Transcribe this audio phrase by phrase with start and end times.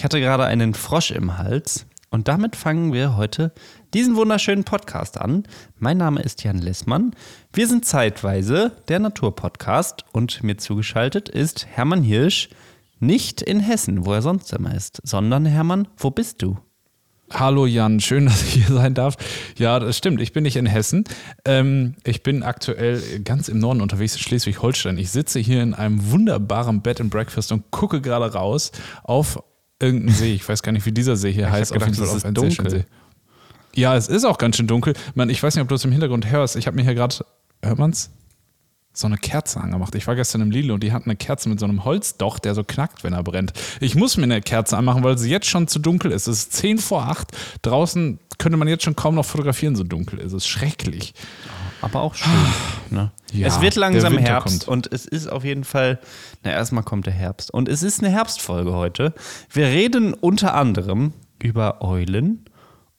[0.00, 3.52] Ich hatte gerade einen Frosch im Hals und damit fangen wir heute
[3.92, 5.42] diesen wunderschönen Podcast an.
[5.78, 7.14] Mein Name ist Jan Lissmann.
[7.52, 12.48] Wir sind zeitweise der Naturpodcast und mir zugeschaltet ist Hermann Hirsch,
[12.98, 16.56] nicht in Hessen, wo er sonst immer ist, sondern Hermann, wo bist du?
[17.30, 19.16] Hallo Jan, schön, dass ich hier sein darf.
[19.58, 21.04] Ja, das stimmt, ich bin nicht in Hessen.
[21.44, 24.96] Ähm, ich bin aktuell ganz im Norden unterwegs, in Schleswig-Holstein.
[24.96, 28.72] Ich sitze hier in einem wunderbaren Bed and Breakfast und gucke gerade raus
[29.02, 29.42] auf
[29.80, 30.34] irgendeinen See.
[30.34, 31.72] Ich weiß gar nicht, wie dieser See hier Ich heißt.
[31.72, 32.70] gedacht, auf jeden Fall es auf dunkel.
[32.70, 32.84] See.
[33.74, 34.94] Ja, es ist auch ganz schön dunkel.
[35.14, 36.56] Man, ich weiß nicht, ob du es im Hintergrund hörst.
[36.56, 37.16] Ich habe mir hier gerade,
[37.62, 38.10] hört man's?
[38.92, 39.94] So eine Kerze angemacht.
[39.94, 42.56] Ich war gestern im Lidl und die hatten eine Kerze mit so einem Holzdoch, der
[42.56, 43.52] so knackt, wenn er brennt.
[43.80, 46.26] Ich muss mir eine Kerze anmachen, weil es jetzt schon zu dunkel ist.
[46.26, 47.28] Es ist 10 vor 8.
[47.62, 50.46] Draußen könnte man jetzt schon kaum noch fotografieren, so dunkel ist es.
[50.46, 51.14] Schrecklich.
[51.82, 52.30] Aber auch schön.
[52.90, 53.10] ne?
[53.32, 54.68] Ja, es wird langsam Herbst kommt.
[54.86, 55.98] und es ist auf jeden Fall,
[56.42, 59.14] na erstmal kommt der Herbst und es ist eine Herbstfolge heute.
[59.52, 62.44] Wir reden unter anderem über Eulen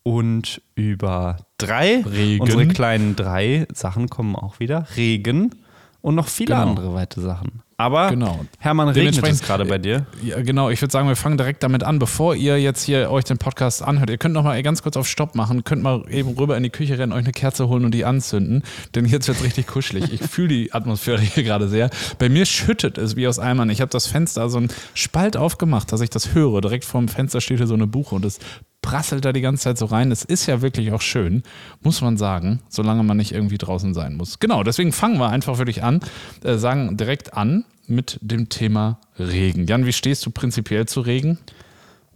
[0.03, 2.41] und über drei, Regen.
[2.41, 5.53] unsere kleinen drei Sachen kommen auch wieder, Regen
[6.01, 6.69] und noch viele Genau.
[6.69, 7.61] andere weitere Sachen.
[7.81, 8.45] Aber Genau.
[8.59, 10.05] Hermann, regnet es gerade bei dir?
[10.21, 10.69] Ja, genau.
[10.69, 13.81] Ich würde sagen, wir fangen direkt damit an, bevor ihr jetzt hier euch den Podcast
[13.81, 14.11] anhört.
[14.11, 16.69] Ihr könnt noch mal ganz kurz auf Stopp machen, könnt mal eben rüber in die
[16.69, 18.61] Küche rennen, euch eine Kerze holen und die anzünden,
[18.93, 20.13] denn jetzt wird's richtig kuschelig.
[20.13, 21.89] Ich fühle die Atmosphäre hier gerade sehr.
[22.19, 23.71] Bei mir schüttet es wie aus Eimern.
[23.71, 26.61] Ich habe das Fenster so einen Spalt aufgemacht, dass ich das höre.
[26.61, 28.39] Direkt vorm Fenster steht hier so eine Buche und es
[28.81, 30.11] prasselt da die ganze Zeit so rein.
[30.11, 31.43] Es ist ja wirklich auch schön,
[31.81, 34.39] muss man sagen, solange man nicht irgendwie draußen sein muss.
[34.39, 35.99] Genau, deswegen fangen wir einfach wirklich an,
[36.43, 39.67] äh, sagen direkt an mit dem Thema Regen.
[39.67, 41.39] Jan, wie stehst du prinzipiell zu Regen?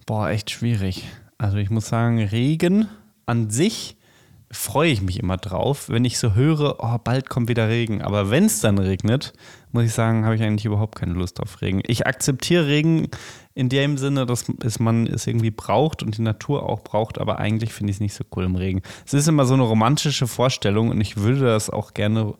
[0.06, 1.06] Boah, echt schwierig.
[1.38, 2.88] Also ich muss sagen, Regen
[3.26, 3.98] an sich
[4.52, 8.02] freue ich mich immer drauf, wenn ich so höre, oh, bald kommt wieder Regen.
[8.02, 9.34] Aber wenn es dann regnet,
[9.72, 11.82] muss ich sagen, habe ich eigentlich überhaupt keine Lust auf Regen.
[11.86, 13.10] Ich akzeptiere Regen
[13.54, 17.74] in dem Sinne, dass man es irgendwie braucht und die Natur auch braucht, aber eigentlich
[17.74, 18.82] finde ich es nicht so cool im Regen.
[19.06, 22.36] Es ist immer so eine romantische Vorstellung und ich würde das auch gerne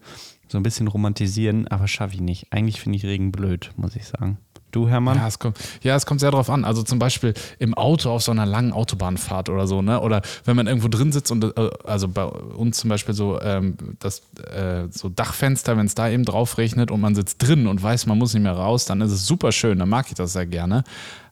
[0.48, 2.48] so ein bisschen romantisieren, aber schaffe ich nicht.
[2.52, 4.38] Eigentlich finde ich Regen blöd, muss ich sagen.
[4.76, 5.16] Du, Hermann?
[5.16, 6.66] Ja es, kommt, ja, es kommt sehr drauf an.
[6.66, 10.02] Also zum Beispiel im Auto auf so einer langen Autobahnfahrt oder so, ne?
[10.02, 13.78] Oder wenn man irgendwo drin sitzt und äh, also bei uns zum Beispiel so ähm,
[14.00, 14.20] das
[14.54, 18.06] äh, so Dachfenster, wenn es da eben drauf regnet und man sitzt drin und weiß,
[18.08, 19.80] man muss nicht mehr raus, dann ist es super schön.
[19.80, 20.84] Dann mag ich das sehr gerne.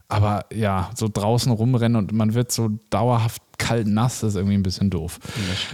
[0.10, 4.56] Aber ja, so draußen rumrennen und man wird so dauerhaft kalt nass, das ist irgendwie
[4.56, 5.20] ein bisschen doof.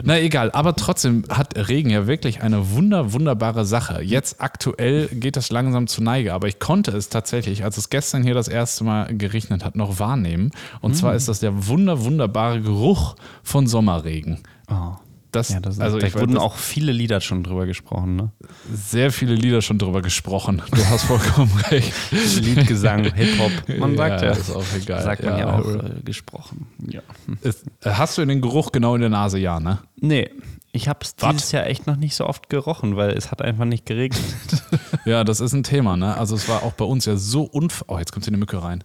[0.04, 4.02] Na egal, aber trotzdem hat Regen ja wirklich eine wunder, wunderbare Sache.
[4.02, 8.24] Jetzt aktuell geht das langsam zu Neige, aber ich konnte es tatsächlich, als es gestern
[8.24, 10.52] hier das erste Mal geregnet hat, noch wahrnehmen.
[10.82, 14.40] Und zwar ist das der wunder, wunderbare Geruch von Sommerregen.
[14.70, 14.94] Oh.
[15.32, 18.32] Das, Ja, das ist, also da wurden auch viele Lieder schon drüber gesprochen, ne?
[18.74, 20.62] sehr viele Lieder schon drüber gesprochen.
[20.72, 21.94] Du hast vollkommen recht.
[22.42, 23.80] Liedgesang, Hip-Hop.
[23.80, 25.04] Man sagt ja, ist auch egal.
[25.04, 26.68] sagt man ja, auch äh, gesprochen.
[26.88, 27.02] Ja.
[27.42, 29.38] Ist, äh, hast du den Geruch genau in der Nase?
[29.38, 29.80] Ja, ne?
[29.98, 30.32] Nee,
[30.72, 33.66] ich habe es dieses Jahr echt noch nicht so oft gerochen, weil es hat einfach
[33.66, 34.24] nicht geregnet.
[35.06, 36.18] Ja, das ist ein Thema, ne?
[36.18, 37.86] Also es war auch bei uns ja so unf...
[37.88, 38.84] Oh, jetzt kommt hier eine Mücke rein.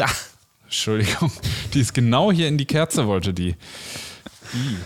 [0.00, 0.10] Ah,
[0.68, 1.32] Entschuldigung.
[1.72, 3.56] Die ist genau hier in die Kerze, wollte die.
[4.54, 4.76] I.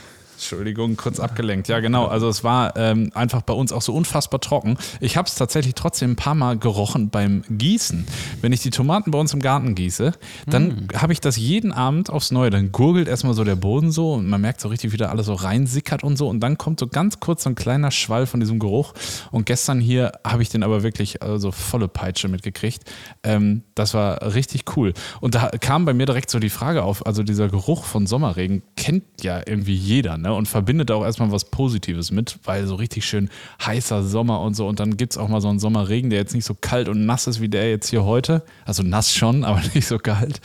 [0.42, 1.69] Entschuldigung, kurz abgelenkt.
[1.69, 2.06] Ja, genau.
[2.06, 4.76] Also es war ähm, einfach bei uns auch so unfassbar trocken.
[4.98, 8.04] Ich habe es tatsächlich trotzdem ein paar Mal gerochen beim Gießen.
[8.41, 10.10] Wenn ich die Tomaten bei uns im Garten gieße,
[10.48, 12.50] dann habe ich das jeden Abend aufs Neue.
[12.50, 15.26] Dann gurgelt erstmal so der Boden so und man merkt so richtig, wie da alles
[15.26, 16.28] so reinsickert und so.
[16.28, 18.94] Und dann kommt so ganz kurz so ein kleiner Schwall von diesem Geruch.
[19.30, 22.82] Und gestern hier habe ich den aber wirklich also volle Peitsche mitgekriegt.
[23.22, 24.92] Ähm, das war richtig cool.
[25.20, 28.64] Und da kam bei mir direkt so die Frage auf, also dieser Geruch von Sommerregen
[28.74, 30.31] kennt ja irgendwie jeder, ne?
[30.37, 33.28] Und verbindet auch erstmal was Positives mit, weil so richtig schön
[33.65, 34.66] heißer Sommer und so.
[34.66, 37.06] Und dann gibt es auch mal so einen Sommerregen, der jetzt nicht so kalt und
[37.06, 38.42] nass ist wie der jetzt hier heute.
[38.65, 40.41] Also nass schon, aber nicht so kalt.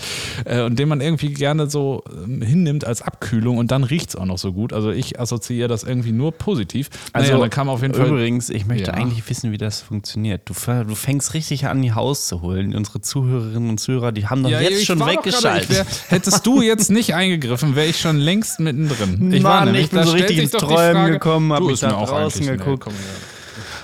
[0.45, 4.15] Äh, und den man irgendwie gerne so ähm, hinnimmt als Abkühlung und dann riecht es
[4.15, 4.73] auch noch so gut.
[4.73, 6.89] Also ich assoziiere das irgendwie nur positiv.
[7.13, 8.07] Also naja, dann kam auf jeden Fall.
[8.07, 8.93] Übrigens, ich möchte Ja.
[8.93, 10.41] eigentlich wissen, wie das funktioniert.
[10.45, 12.75] Du, du fängst richtig an, die Haus zu holen.
[12.75, 15.69] Unsere Zuhörerinnen und Zuhörer, die haben doch Ja, jetzt schon war weggeschaltet.
[15.69, 19.31] ich wär- hättest du jetzt nicht eingegriffen, wäre ich schon längst mittendrin.
[19.37, 22.09] Ich Mann, nämlich- ich bin so richtig ins Träumen Frage- gekommen, hab Du, mich auch
[22.09, 22.83] draußen nee, geguckt.
[22.83, 23.36] komm, ja.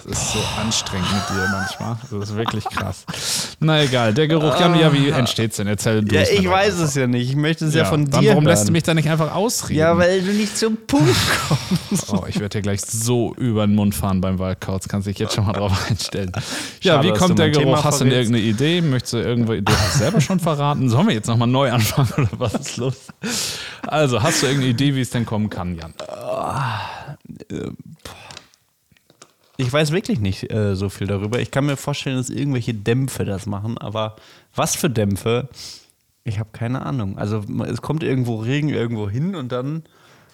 [0.05, 1.97] Das ist so anstrengend mit dir manchmal.
[2.01, 3.05] Das ist wirklich krass.
[3.59, 4.59] Na egal, der Geruch.
[4.59, 5.67] Jan, ja, wie entsteht's denn?
[5.67, 6.85] Erzähl du ja, ich weiß einfach.
[6.85, 7.29] es ja nicht.
[7.29, 9.79] Ich möchte es ja, von dann dir Warum lässt du mich da nicht einfach ausreden?
[9.79, 11.15] Ja, weil du nicht zum Punkt
[11.47, 12.11] kommst.
[12.11, 14.87] Oh, ich werde dir gleich so über den Mund fahren beim Waldkauz.
[14.89, 16.31] Kannst dich jetzt schon mal drauf einstellen.
[16.81, 17.83] Ja, Schade, wie kommt der mein Thema Geruch?
[17.85, 18.81] Hast du irgendeine Idee?
[18.81, 19.53] Möchtest du irgendwo.
[19.53, 20.89] Du hast selber schon verraten.
[20.89, 22.95] Sollen wir jetzt nochmal neu anfangen oder was ist los?
[23.87, 25.93] Also, hast du irgendeine Idee, wie es denn kommen kann, Jan?
[29.63, 31.39] Ich weiß wirklich nicht äh, so viel darüber.
[31.39, 34.17] Ich kann mir vorstellen, dass irgendwelche Dämpfe das machen, aber
[34.53, 35.49] was für Dämpfe?
[36.25, 37.17] Ich habe keine Ahnung.
[37.17, 39.83] Also es kommt irgendwo Regen irgendwo hin und dann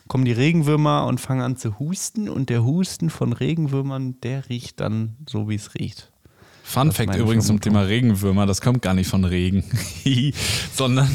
[0.08, 4.80] kommen die Regenwürmer und fangen an zu husten und der Husten von Regenwürmern, der riecht
[4.80, 6.09] dann so, wie es riecht.
[6.70, 7.60] Fun Fact übrigens zum.
[7.60, 9.64] Thema Regenwürmer, das kommt gar nicht von Regen,
[10.76, 11.10] sondern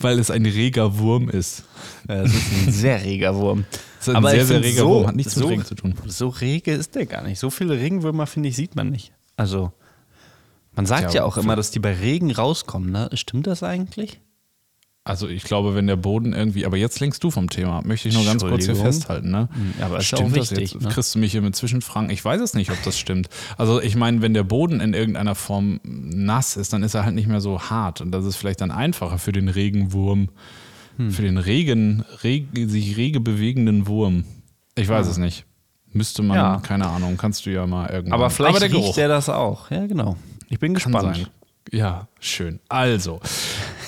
[0.00, 1.62] weil es ein reger Wurm ist.
[2.08, 3.64] Das ist ein sehr reger Wurm.
[4.00, 5.76] Das ist ein sehr, ich sehr find reger Wurm, hat nichts mit so, Regen zu
[5.76, 5.94] tun.
[6.06, 7.38] So rege ist der gar nicht.
[7.38, 9.12] So viele Regenwürmer, finde ich, sieht man nicht.
[9.36, 9.70] Also,
[10.74, 12.90] man sagt Ja, ja, auch immer, dass die bei Regen rauskommen.
[12.90, 13.08] Ne?
[13.14, 14.20] Stimmt das eigentlich?
[15.08, 18.14] Also ich glaube, wenn der Boden irgendwie, aber jetzt lenkst du vom Thema, möchte ich
[18.14, 19.30] nur ganz kurz hier festhalten.
[19.30, 19.48] Ne?
[19.80, 20.82] Ja, aber ja stimmt auch das wichtig, jetzt?
[20.82, 20.88] ne?
[20.90, 22.10] Kriegst du mich hier mit Zwischenfragen?
[22.10, 23.28] Ich weiß es nicht, ob das stimmt.
[23.56, 27.14] Also ich meine, wenn der Boden in irgendeiner Form nass ist, dann ist er halt
[27.14, 30.28] nicht mehr so hart und das ist vielleicht dann einfacher für den Regenwurm,
[30.98, 31.10] Hm.
[31.12, 34.24] für den regen, reg, sich rege bewegenden Wurm.
[34.74, 35.44] Ich weiß es nicht.
[35.92, 36.60] Müsste man, Ja.
[36.62, 38.12] keine Ahnung, kannst du ja mal irgendwann.
[38.12, 38.94] Aber vielleicht der riecht Geruch.
[38.96, 39.70] der das auch.
[39.70, 40.16] Ja, genau.
[40.50, 41.30] Ich bin gespannt.
[41.70, 42.60] Ja, schön.
[42.68, 43.20] Also,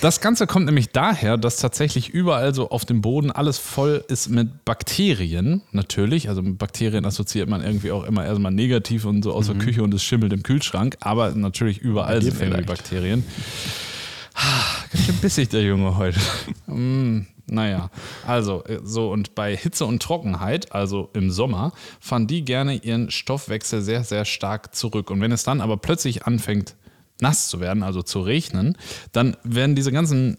[0.02, 4.28] das Ganze kommt nämlich daher, dass tatsächlich überall so auf dem Boden alles voll ist
[4.28, 6.28] mit Bakterien, natürlich.
[6.28, 9.82] Also mit Bakterien assoziiert man irgendwie auch immer erstmal negativ und so aus der Küche
[9.82, 10.96] und es schimmelt im Kühlschrank.
[11.00, 12.22] Aber natürlich überall Mhm.
[12.22, 12.68] sind irgendwie vielleicht.
[12.68, 13.24] Bakterien.
[14.92, 16.18] Ganz schön bissig, der Junge heute.
[16.66, 17.90] mm, naja,
[18.26, 23.10] also äh, so und bei Hitze und Trockenheit, also im Sommer, fahren die gerne ihren
[23.10, 25.10] Stoffwechsel sehr, sehr stark zurück.
[25.10, 26.74] Und wenn es dann aber plötzlich anfängt,
[27.22, 28.76] nass zu werden, also zu regnen,
[29.12, 30.38] dann werden diese ganzen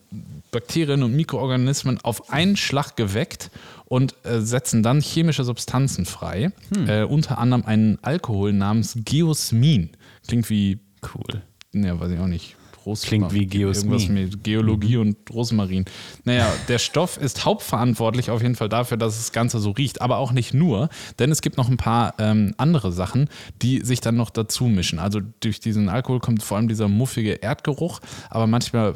[0.51, 3.51] Bakterien und Mikroorganismen auf einen Schlag geweckt
[3.85, 6.51] und äh, setzen dann chemische Substanzen frei.
[6.87, 9.89] Äh, unter anderem einen Alkohol namens Geosmin.
[10.27, 10.79] Klingt wie
[11.15, 11.41] Cool.
[11.73, 12.55] ja, weiß ich auch nicht.
[12.85, 13.91] Rosma- Klingt wie Geosmin.
[13.93, 15.85] Irgendwas mit Geologie und Rosmarin.
[16.23, 20.01] Naja, der Stoff ist hauptverantwortlich auf jeden Fall dafür, dass das Ganze so riecht.
[20.01, 20.89] Aber auch nicht nur,
[21.19, 23.29] denn es gibt noch ein paar ähm, andere Sachen,
[23.61, 24.99] die sich dann noch dazu mischen.
[24.99, 27.99] Also durch diesen Alkohol kommt vor allem dieser muffige Erdgeruch,
[28.29, 28.93] aber manchmal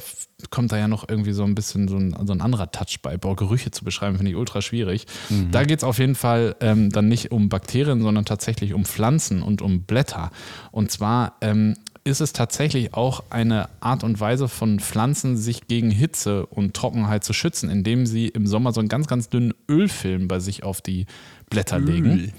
[0.50, 3.18] kommt da ja noch irgendwie so ein bisschen so ein, so ein anderer Touch bei.
[3.18, 5.06] Boah, Gerüche zu beschreiben, finde ich ultra schwierig.
[5.52, 9.42] Da geht es auf jeden Fall ähm, dann nicht um Bakterien, sondern tatsächlich um Pflanzen
[9.42, 10.32] und um Blätter.
[10.72, 15.90] Und zwar ähm, ist es tatsächlich auch eine Art und Weise von Pflanzen, sich gegen
[15.90, 20.28] Hitze und Trockenheit zu schützen, indem sie im Sommer so einen ganz, ganz dünnen Ölfilm
[20.28, 21.08] bei sich auf die
[21.50, 22.32] Blätter legen.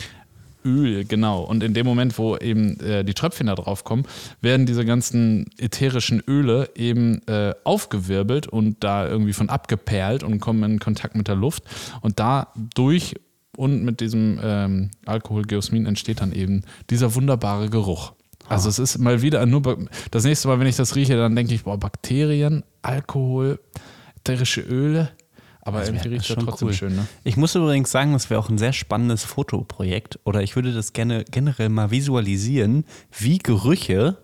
[0.64, 1.42] Öl, genau.
[1.42, 4.04] Und in dem Moment, wo eben äh, die Tröpfchen da drauf kommen,
[4.40, 10.62] werden diese ganzen ätherischen Öle eben äh, aufgewirbelt und da irgendwie von abgeperlt und kommen
[10.70, 11.64] in Kontakt mit der Luft.
[12.00, 13.14] Und dadurch
[13.56, 18.12] und mit diesem ähm, Alkohol Geosmin entsteht dann eben dieser wunderbare Geruch.
[18.48, 21.54] Also es ist mal wieder nur das nächste Mal, wenn ich das rieche, dann denke
[21.54, 23.58] ich, boah, Bakterien, Alkohol,
[24.18, 25.10] ätherische Öle.
[25.62, 27.06] Aber irgendwie riecht das trotzdem schön, ne?
[27.24, 30.20] Ich muss übrigens sagen, das wäre auch ein sehr spannendes Fotoprojekt.
[30.22, 34.18] Oder ich würde das gerne generell mal visualisieren, wie Gerüche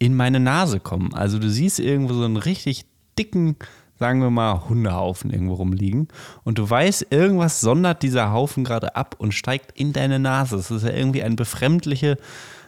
[0.00, 1.14] in meine Nase kommen.
[1.14, 2.84] Also du siehst irgendwo so einen richtig
[3.16, 3.54] dicken,
[3.96, 6.08] sagen wir mal, Hundehaufen irgendwo rumliegen.
[6.42, 10.56] Und du weißt, irgendwas sondert dieser Haufen gerade ab und steigt in deine Nase.
[10.56, 12.16] Das ist ja irgendwie eine befremdliche,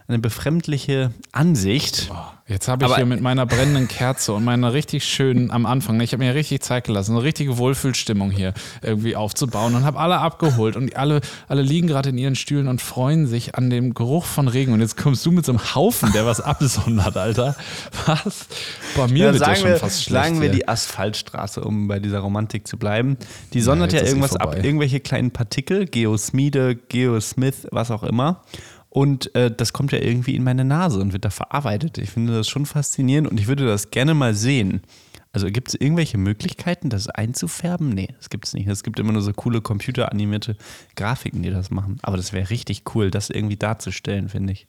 [0.07, 2.11] eine befremdliche Ansicht.
[2.47, 5.99] Jetzt habe ich Aber- hier mit meiner brennenden Kerze und meiner richtig schönen am Anfang,
[6.03, 8.53] ich habe mir richtig Zeit gelassen, eine richtige Wohlfühlstimmung hier
[8.83, 12.83] irgendwie aufzubauen und habe alle abgeholt und alle, alle liegen gerade in ihren Stühlen und
[12.83, 14.75] freuen sich an dem Geruch von Regen.
[14.75, 17.57] Und jetzt kommst du mit so einem Haufen, der was absondert, Alter.
[18.05, 18.47] Was?
[18.95, 20.25] Bei mir Ja, wird ja schon wir, fast schlecht.
[20.25, 20.59] sagen wir hier.
[20.59, 23.17] die Asphaltstraße, um bei dieser Romantik zu bleiben.
[23.55, 28.43] Die sondert ja sie irgendwas ab, irgendwelche kleinen Partikel, Geosmide, Geosmith, was auch immer.
[28.95, 31.99] Und äh, das kommt ja irgendwie in meine Nase und wird da verarbeitet.
[31.99, 34.83] Ich finde das schon faszinierend und ich würde das gerne mal sehen.
[35.33, 37.89] Also gibt es irgendwelche Möglichkeiten, das einzufärben?
[37.89, 38.69] Nee, das gibt es nicht.
[38.69, 40.57] Es gibt immer nur so coole computeranimierte
[40.95, 41.99] Grafiken, die das machen.
[42.03, 44.69] Aber das wäre richtig cool, das irgendwie darzustellen, finde ich.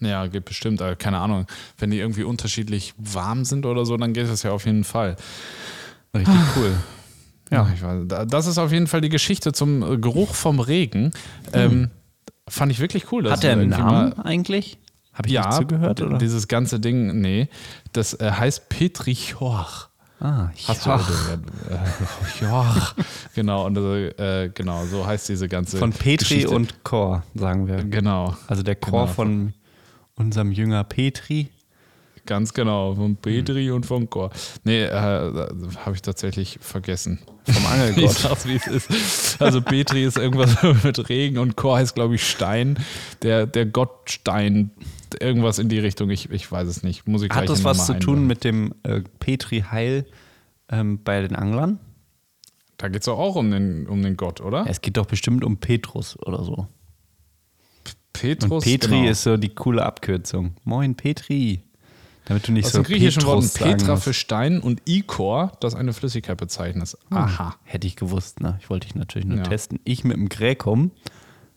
[0.00, 0.82] Ja, geht bestimmt.
[0.82, 1.46] aber Keine Ahnung.
[1.78, 5.14] Wenn die irgendwie unterschiedlich warm sind oder so, dann geht das ja auf jeden Fall.
[6.16, 6.72] Richtig cool.
[7.52, 8.02] Ja, ich weiß.
[8.08, 11.12] da- Das ist auf jeden Fall die Geschichte zum äh, Geruch vom Regen.
[11.52, 11.90] Ähm,
[12.48, 13.30] fand ich wirklich cool.
[13.30, 14.78] Hat der wir einen Namen eigentlich?
[15.12, 16.00] Habe ich Ja, nicht zugehört?
[16.00, 16.18] Oder?
[16.18, 17.48] dieses ganze Ding, nee.
[17.92, 19.66] Das äh, heißt Petrichor.
[20.20, 20.96] ah, Hast ja.
[20.98, 22.76] du äh, ja,
[23.34, 26.50] genau, und äh, genau, so heißt diese ganze Von Petri Geschichte.
[26.50, 27.84] und Chor, sagen wir.
[27.84, 29.12] Genau, Also der Chor Genau.
[29.12, 29.54] von
[30.14, 31.48] unserem Jünger Petri.
[32.26, 34.30] Ganz genau, von Petri und von Chor.
[34.64, 37.20] Nee, äh, habe ich tatsächlich vergessen.
[37.44, 38.10] Vom Ich Angelgott.
[38.12, 39.42] sag's, wie es ist.
[39.42, 42.78] Also Petri ist irgendwas mit Regen und Chor heißt, glaube ich, Stein.
[43.22, 44.70] Der, der Gottstein,
[45.20, 46.10] irgendwas in die Richtung.
[46.10, 47.06] Ich, ich weiß es nicht.
[47.08, 50.06] Muss ich Hat das was zu tun mit dem äh, Petri-Heil
[50.68, 51.78] ähm, bei den Anglern?
[52.78, 54.64] Da geht es doch auch um den, um den Gott, oder?
[54.68, 56.66] Es geht doch bestimmt um Petrus oder so.
[58.12, 58.50] Petrus.
[58.50, 59.10] Und Petri genau.
[59.10, 60.54] ist so die coole Abkürzung.
[60.64, 61.62] Moin Petri.
[62.26, 65.52] Damit du nicht aus so dem griechischen Worten Petrus sagen Petra für Stein und Ikor,
[65.60, 66.96] das eine Flüssigkeit bezeichnet.
[67.10, 67.56] Aha.
[67.64, 68.58] Hätte ich gewusst, ne?
[68.60, 69.44] Ich wollte dich natürlich nur Ja.
[69.44, 69.80] testen.
[69.84, 70.92] Ich mit dem Gräkum.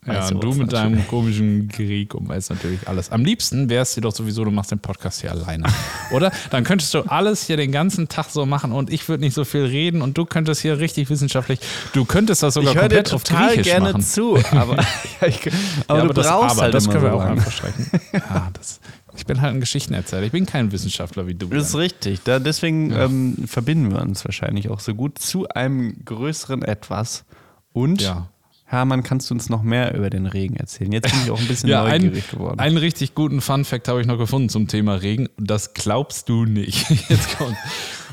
[0.06, 0.72] Ja, und du mit natürlich.
[0.98, 3.10] deinem komischen Greek und weißt natürlich alles.
[3.10, 5.64] Am liebsten es dir doch sowieso, du machst den Podcast hier alleine.
[6.12, 6.30] Oder?
[6.50, 9.44] Dann könntest du alles hier den ganzen Tag so machen und ich würde nicht so
[9.44, 11.58] viel reden und du könntest hier richtig wissenschaftlich,
[11.92, 14.02] du könntest das sogar Ich komplett auf Griechisch gerne machen.
[14.02, 14.76] zu, aber,
[15.20, 15.40] ja, ich,
[15.88, 17.90] aber Ja, du das, brauchst aber, halt das können wir so auch einfach streichen.
[18.12, 18.78] Ja, das,
[19.16, 20.22] ich bin halt ein Geschichtenerzähler.
[20.24, 21.48] Ich bin kein Wissenschaftler wie du.
[21.48, 22.22] Das ist richtig.
[22.24, 27.24] Da, deswegen ähm, verbinden wir uns wahrscheinlich auch so gut zu einem größeren Etwas.
[27.72, 28.28] Und, Ja.
[28.68, 30.90] Hermann, kannst du uns noch mehr über den Regen erzählen?
[30.90, 32.58] Jetzt bin ich auch ein bisschen Ja, ein, neugierig geworden.
[32.58, 35.28] einen richtig guten Fun-Fact habe ich noch gefunden zum Thema Regen.
[35.38, 36.90] Das glaubst du nicht.
[37.08, 37.56] Jetzt kommt.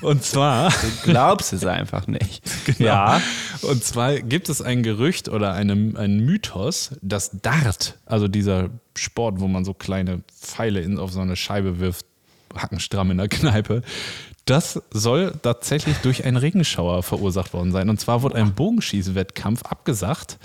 [0.02, 0.70] Und zwar.
[1.06, 2.44] du glaubst es einfach nicht.
[2.66, 2.86] Genau.
[2.86, 3.22] Ja.
[3.64, 9.40] Und zwar gibt es ein Gerücht oder einen, einen Mythos, dass Dart, also dieser Sport,
[9.40, 12.06] wo man so kleine Pfeile in, auf so eine Scheibe wirft,
[12.56, 13.82] hackenstramm in der Kneipe,
[14.46, 17.90] das soll tatsächlich durch einen Regenschauer verursacht worden sein.
[17.90, 20.38] Und zwar wurde ein Bogenschießwettkampf abgesagt,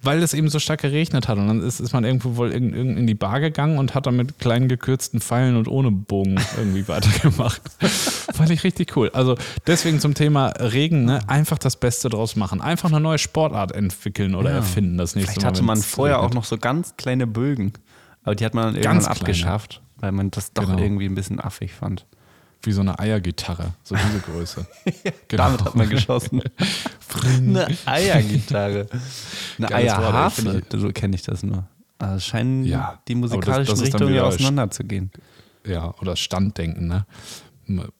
[0.00, 1.38] weil es eben so stark geregnet hat.
[1.38, 4.16] Und dann ist, ist man irgendwo wohl in, in die Bar gegangen und hat dann
[4.16, 7.62] mit kleinen gekürzten Pfeilen und ohne Bogen irgendwie weitergemacht.
[7.80, 9.10] Fand ich richtig cool.
[9.14, 9.36] Also
[9.66, 11.20] deswegen zum Thema Regen, ne?
[11.26, 12.60] einfach das Beste draus machen.
[12.60, 14.56] Einfach eine neue Sportart entwickeln oder Ja.
[14.56, 15.48] erfinden das nächste Vielleicht Mal.
[15.48, 17.72] hatte man vorher auch noch so ganz kleine Bögen.
[18.24, 19.20] Aber die hat man dann irgendwann Ganz kleine.
[19.20, 20.78] abgeschafft, weil man das doch Genau.
[20.78, 22.06] irgendwie ein bisschen affig fand.
[22.64, 24.66] Wie so eine Eiergitarre, so diese Größe.
[25.28, 25.44] Genau.
[25.44, 26.40] Damit hat man geschossen.
[27.36, 28.86] eine Eiergitarre.
[29.58, 31.64] Eine Eierharfe, so kenne ich das nur.
[31.98, 35.10] Also es scheinen Ja, die das- musikalischen das Richtungen ja auseinanderzugehen.
[35.66, 37.06] Ja, oder Standdenken, ne?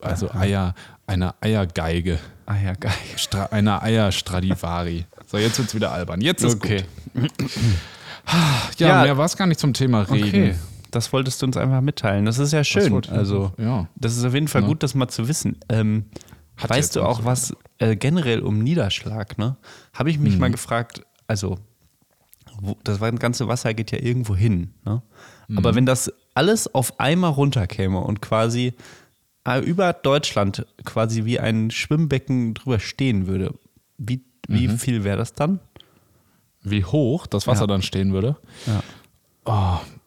[0.01, 0.75] Also Eier,
[1.07, 2.19] eine Eiergeige.
[2.47, 2.95] Eiergeige.
[3.17, 5.07] Stra eine Eierstradivari.
[5.27, 6.21] So, jetzt wird's wieder albern.
[6.21, 6.85] Jetzt ist Okay.
[7.15, 7.31] gut.
[8.79, 9.03] Ja, Ja.
[9.03, 10.27] mehr war es gar nicht zum Thema Regen.
[10.29, 10.55] Okay.
[10.95, 12.25] Das wolltest du uns einfach mitteilen.
[12.25, 12.93] Das ist ja schön.
[13.11, 13.89] Also, ja.
[13.97, 14.69] das ist auf jeden Fall Ja.
[14.69, 15.57] gut, das mal zu wissen.
[15.69, 16.05] Ähm,
[16.59, 19.37] weißt du auch auch so was äh, generell um Niederschlag?
[19.39, 19.57] Ne?
[19.93, 20.41] Habe ich mich Mhm.
[20.41, 21.59] mal gefragt, also
[22.61, 24.73] wo, das ganze Wasser geht ja irgendwo hin.
[24.85, 25.03] Ne?
[25.49, 25.59] Mhm.
[25.59, 28.75] Aber wenn das alles auf einmal runterkäme und quasi
[29.47, 33.55] äh, über Deutschland quasi wie ein Schwimmbecken drüber stehen würde,
[33.99, 34.79] wie, wie Mhm.
[34.79, 35.59] viel wäre das dann?
[36.63, 37.67] Wie hoch das Wasser Ja.
[37.67, 38.37] dann stehen würde.
[38.67, 38.83] Ja.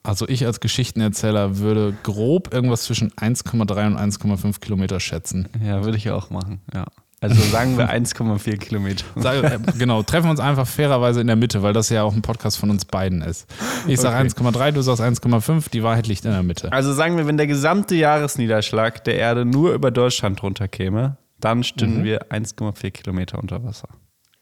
[0.07, 5.49] Also ich als Geschichtenerzähler würde grob irgendwas zwischen 1,3 und 1,5 Kilometer schätzen.
[5.63, 6.85] Ja, würde ich auch machen, ja.
[7.19, 9.03] Also sagen wir 1,4 Kilometer.
[9.15, 12.13] Sag, äh, genau, treffen wir uns einfach fairerweise in der Mitte, weil das ja auch
[12.13, 13.47] ein Podcast von uns beiden ist.
[13.87, 14.27] Ich sage Okay.
[14.27, 16.71] 1,3, du sagst 1,5, die Wahrheit liegt in der Mitte.
[16.71, 22.03] Also sagen wir, wenn der gesamte Jahresniederschlag der Erde nur über Deutschland runterkäme, dann stünden
[22.03, 23.89] wir 1,4 Kilometer unter Wasser.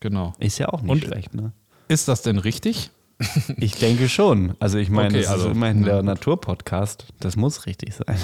[0.01, 0.33] Genau.
[0.39, 1.53] Ist ja auch nicht Und- schlecht, ne?
[1.87, 2.91] Ist das denn richtig?
[3.57, 4.55] Ich denke schon.
[4.59, 6.03] Also ich meine, Okay, das also, ist immerhin na der.
[6.03, 7.05] Naturpodcast.
[7.19, 8.17] Das muss richtig sein.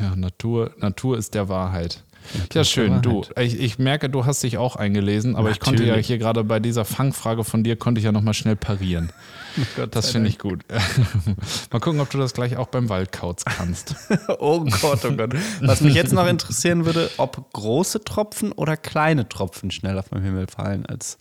[0.00, 2.02] Ja, Natur, Natur ist der Wahrheit.
[2.32, 2.90] Natur ja, schön.
[2.92, 3.38] der Du, Wahrheit.
[3.52, 6.06] ich, ich merke, du hast dich auch eingelesen, aber ich konnte ja Natürlich.
[6.06, 9.12] hier gerade bei dieser Fangfrage von dir, konnte ich ja nochmal schnell parieren.
[9.92, 10.64] Das finde ich gut.
[11.70, 13.94] mal gucken, ob du das gleich auch beim Waldkauz kannst.
[14.40, 15.34] Oh Gott, oh Gott.
[15.60, 20.48] Was mich jetzt noch interessieren würde, ob große Tropfen oder kleine Tropfen schneller vom Himmel
[20.48, 21.18] fallen als.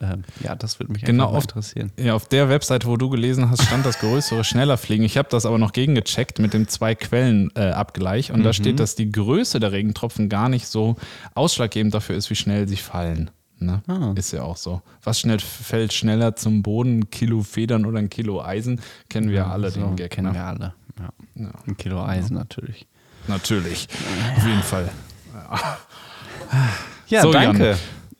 [0.00, 1.92] Ähm, ja, das würde mich Genau auf- interessieren.
[1.98, 5.04] Ja, auf der Webseite, wo du gelesen hast, stand das größere schneller fliegen.
[5.04, 9.60] Ich habe das aber noch gegengecheckt mit dem Zwei-Quellen-Abgleich und da steht, dass die Größe
[9.60, 10.96] der Regentropfen gar nicht so
[11.34, 13.30] ausschlaggebend dafür ist, wie schnell sie fallen.
[13.58, 13.82] Ne?
[13.88, 14.12] Ah.
[14.16, 14.80] Ist ja auch so.
[15.02, 17.00] Was schnell fällt schneller zum Boden?
[17.00, 18.80] Ein Kilo Federn oder ein Kilo Eisen?
[19.10, 20.10] Kennen wir alle so, den Gag.
[20.12, 20.34] kennen ne?
[20.34, 20.74] wir alle.
[20.98, 21.08] Ja.
[21.44, 21.50] Ja.
[21.66, 22.86] Ein Kilo Eisen natürlich.
[23.28, 23.86] Natürlich.
[24.36, 24.88] Auf jeden Fall.
[27.08, 27.70] Ja, So, danke.
[27.70, 27.78] Jan.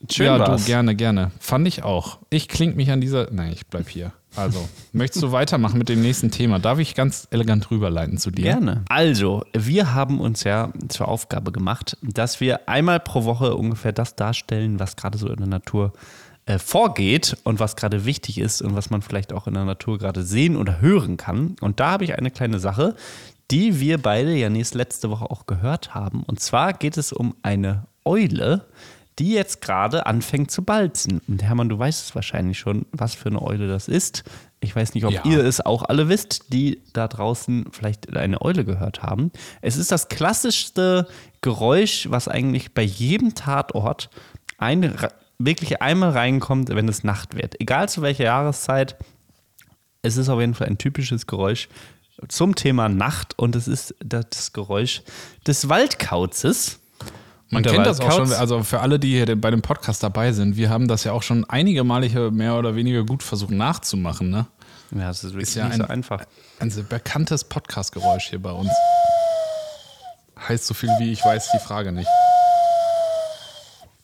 [0.09, 0.63] Schön ja, war's.
[0.63, 1.31] du, gerne, gerne.
[1.41, 2.19] Fand ich auch.
[2.31, 3.31] Ich kling mich an dieser.
[3.31, 4.13] Nein, ich bleib hier.
[4.35, 6.59] Also, möchtest du weitermachen mit dem nächsten Thema?
[6.59, 8.45] Darf ich ganz elegant rüberleiten zu dir?
[8.45, 8.85] Gerne.
[8.89, 14.17] Also, wir haben uns ja zur Aufgabe gemacht, dass wir einmal pro Woche ungefähr das
[14.17, 15.93] darstellen, was gerade so in der Natur
[16.47, 19.99] äh, vorgeht und was gerade wichtig ist und was man vielleicht auch in der Natur
[19.99, 21.57] gerade sehen oder hören kann.
[21.61, 22.97] Und da habe ich eine kleine Sache,
[23.51, 26.23] die wir beide ja nächst letzte Woche auch gehört haben.
[26.23, 28.67] Und zwar geht es um eine Eule,
[29.21, 31.21] die jetzt gerade anfängt zu balzen.
[31.29, 34.25] Und Hermann, du weißt es wahrscheinlich schon, was für eine Eule das ist.
[34.61, 35.25] Ich weiß nicht, ob Ja.
[35.25, 39.31] ihr es auch alle wisst, die da draußen vielleicht eine Eule gehört haben.
[39.61, 41.07] Es ist das klassischste
[41.43, 44.11] Geräusch, was eigentlich bei jedem Tatort
[44.59, 44.97] ein,
[45.39, 47.61] wirklich einmal reinkommt, wenn es Nacht wird.
[47.61, 48.97] Egal zu welcher Jahreszeit,
[50.03, 51.69] es ist auf jeden Fall ein typisches Geräusch
[52.29, 55.03] zum Thema Nacht und es ist das Geräusch
[55.47, 56.80] des Waldkauzes.
[57.51, 60.57] Man kennt das auch schon, also für alle, die hier bei dem Podcast dabei sind,
[60.57, 64.31] wir haben das ja auch schon einige Male hier mehr oder weniger gut versucht nachzumachen,
[64.31, 64.47] ne?
[64.93, 66.25] Ja, das ist wirklich Ist ja nicht ein- so einfach.
[66.61, 68.71] Ein sehr bekanntes Podcast-Geräusch hier bei uns.
[70.49, 72.09] Heißt so viel wie ich weiß die Frage nicht.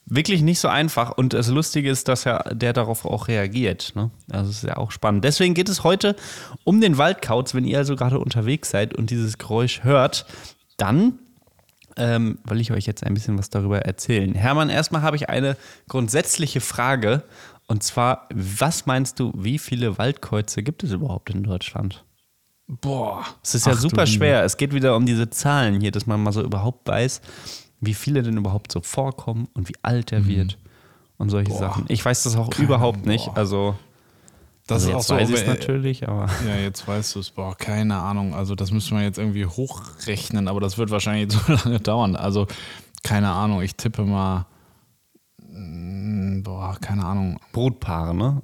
[0.08, 1.10] Wirklich nicht so einfach.
[1.16, 3.92] Und das Lustige ist, dass ja der darauf auch reagiert.
[3.96, 4.10] Ne?
[4.30, 5.24] Also das ist ja auch spannend.
[5.24, 6.14] Deswegen geht es heute
[6.62, 7.54] um den Waldkauz.
[7.54, 10.26] Wenn ihr also gerade unterwegs seid und dieses Geräusch hört,
[10.76, 11.18] dann
[11.96, 14.34] ähm, will ich euch jetzt ein bisschen was darüber erzählen.
[14.34, 15.56] Hermann, erstmal habe ich eine
[15.88, 17.22] grundsätzliche Frage.
[17.68, 22.04] Und zwar, was meinst du, wie viele Waldkäuze gibt es überhaupt in Deutschland?
[22.68, 23.24] Boah.
[23.42, 24.44] Es ist ja Ach super schwer.
[24.44, 27.20] Es geht wieder um diese Zahlen hier, dass man mal so überhaupt weiß,
[27.80, 30.58] wie viele denn überhaupt so vorkommen und wie alt er wird
[31.18, 31.54] und solche Mhm.
[31.54, 31.60] Boah.
[31.60, 31.84] Sachen.
[31.88, 33.26] Ich weiß das auch Keine überhaupt nicht.
[33.26, 33.36] boah.
[33.36, 33.78] Also,
[34.66, 35.14] Das also ist auch jetzt so.
[35.14, 37.30] weiß ich es äh, natürlich, aber Ja, jetzt weißt du es.
[37.30, 38.34] Boah, keine Ahnung.
[38.34, 42.16] Also, das müssen wir jetzt irgendwie hochrechnen, aber das wird wahrscheinlich so lange dauern.
[42.16, 42.46] Also,
[43.04, 43.62] keine Ahnung.
[43.62, 44.46] Ich tippe mal.
[45.38, 47.38] mm, Boah, keine Ahnung.
[47.52, 48.42] Brutpaare, ne?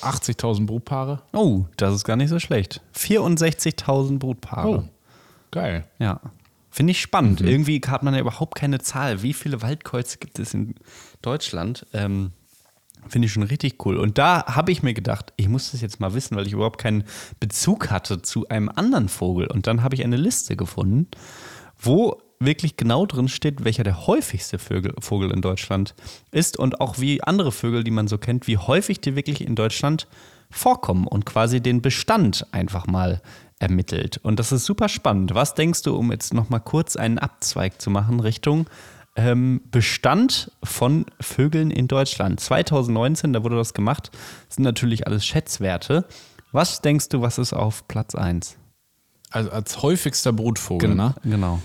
[0.00, 1.22] 80.000 Brutpaare?
[1.32, 2.80] Oh, das ist gar nicht so schlecht.
[2.96, 4.68] 64.000 Brutpaare.
[4.68, 4.84] Oh,
[5.50, 5.84] geil.
[5.98, 6.20] Ja.
[6.70, 7.40] Finde ich spannend.
[7.42, 7.48] Mhm.
[7.48, 9.22] Irgendwie hat man ja überhaupt keine Zahl.
[9.22, 10.74] Wie viele Waldkreuze gibt es in
[11.20, 11.86] Deutschland?
[11.92, 12.32] Ähm,
[13.08, 13.96] Finde ich schon richtig cool.
[13.96, 16.78] Und da habe ich mir gedacht, ich muss das jetzt mal wissen, weil ich überhaupt
[16.78, 17.04] keinen
[17.40, 19.48] Bezug hatte zu einem anderen Vogel.
[19.48, 21.08] Und dann habe ich eine Liste gefunden,
[21.78, 25.94] wo wirklich genau drin steht, welcher der häufigste Vögel, Vogel in Deutschland
[26.30, 29.54] ist und auch wie andere Vögel, die man so kennt, wie häufig die wirklich in
[29.54, 30.08] Deutschland
[30.50, 33.22] vorkommen und quasi den Bestand einfach mal
[33.58, 34.18] ermittelt.
[34.18, 35.34] Und das ist super spannend.
[35.34, 38.66] Was denkst du, um jetzt noch mal kurz einen Abzweig zu machen Richtung
[39.16, 42.40] ähm, Bestand von Vögeln in Deutschland?
[42.40, 44.10] 2019, da wurde das gemacht,
[44.48, 46.06] sind natürlich alles Schätzwerte.
[46.52, 48.56] Was denkst du, was ist auf Platz 1?
[49.30, 51.14] Also, als häufigster Brutvogel, ne?
[51.24, 51.60] Genau.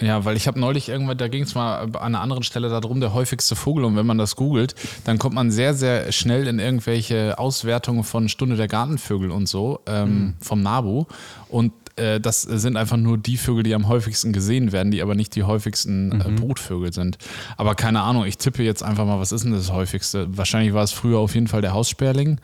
[0.00, 3.00] Ja, weil ich habe neulich irgendwann, da ging es mal an einer anderen Stelle darum,
[3.00, 3.84] der häufigste Vogel.
[3.84, 8.28] Und wenn man das googelt, dann kommt man sehr, sehr schnell in irgendwelche Auswertungen von
[8.28, 11.04] Stunde der Gartenvögel und so ähm, vom NABU.
[11.48, 15.14] Und äh, das sind einfach nur die Vögel, die am häufigsten gesehen werden, die aber
[15.14, 17.18] nicht die häufigsten äh, Brutvögel sind.
[17.56, 20.26] Aber keine Ahnung, ich tippe jetzt einfach mal, was ist denn das häufigste?
[20.36, 22.40] Wahrscheinlich war es früher auf jeden Fall der Haussperling.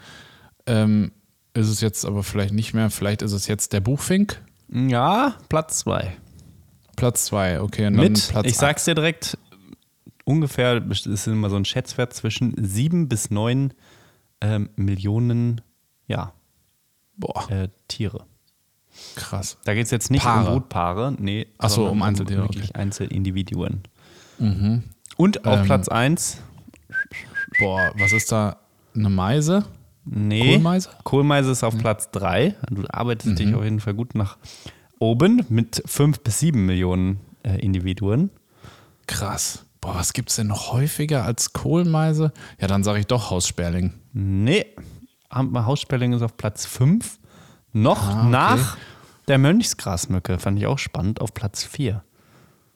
[0.66, 1.12] Ähm,
[1.54, 2.90] ist es jetzt aber vielleicht nicht mehr.
[2.90, 4.42] Vielleicht ist es jetzt der Buchfink.
[4.68, 6.16] Ja, Platz 2.
[6.96, 7.86] Platz zwei, okay.
[7.86, 9.38] Und dann Mit, Platz ich sag's dir direkt,
[10.24, 13.74] ungefähr, es ist immer so ein Schätzwert zwischen 7 bis 9
[14.40, 15.60] ähm, Millionen
[16.06, 16.32] ja,
[17.16, 18.26] Boah, äh, Tiere.
[19.14, 19.56] Krass.
[19.64, 20.46] Da geht es jetzt nicht Paare.
[20.48, 21.46] um Brutpaare, nee.
[21.58, 22.48] Ach so, sondern um Einzeltiere, Mhm.
[22.48, 23.82] Wirklich Einzelindividuen.
[25.16, 26.38] Und auf Ähm, Platz 1,
[27.58, 28.58] Boah, was ist da?
[28.94, 29.64] Eine Meise?
[30.04, 30.40] nee.
[30.54, 30.90] Kohlmeise?
[31.04, 32.54] Kohlmeise ist auf Platz 3.
[32.70, 33.36] Du arbeitest Mhm.
[33.36, 34.36] dich auf jeden Fall gut nach
[34.98, 38.30] oben mit 5 bis 7 Millionen äh, Individuen.
[39.06, 39.64] Krass.
[39.80, 42.32] Boah, was gibt's denn noch häufiger als Kohlmeise?
[42.60, 43.92] Ja, dann sage ich doch Haussperling.
[44.12, 44.66] Nee,
[45.32, 47.18] Haussperling ist auf Platz 5.
[47.82, 48.30] Noch Ah, okay.
[48.30, 48.76] nach
[49.28, 52.02] der Mönchsgrasmücke, fand ich auch spannend, auf Platz 4.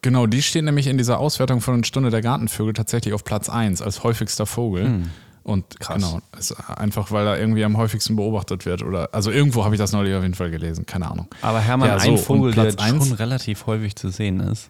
[0.03, 3.81] Genau, die steht nämlich in dieser Auswertung von Stunde der Gartenvögel tatsächlich auf Platz 1
[3.81, 5.03] als häufigster Vogel.
[5.43, 5.95] Und Krass.
[5.95, 8.83] genau, ist einfach weil er irgendwie am häufigsten beobachtet wird.
[8.83, 11.27] Oder also irgendwo habe ich das neulich auf jeden Fall gelesen, keine Ahnung.
[11.41, 13.07] Aber Hermann, Ja, so, ein Vogel, der eins?
[13.07, 14.69] schon relativ häufig zu sehen ist.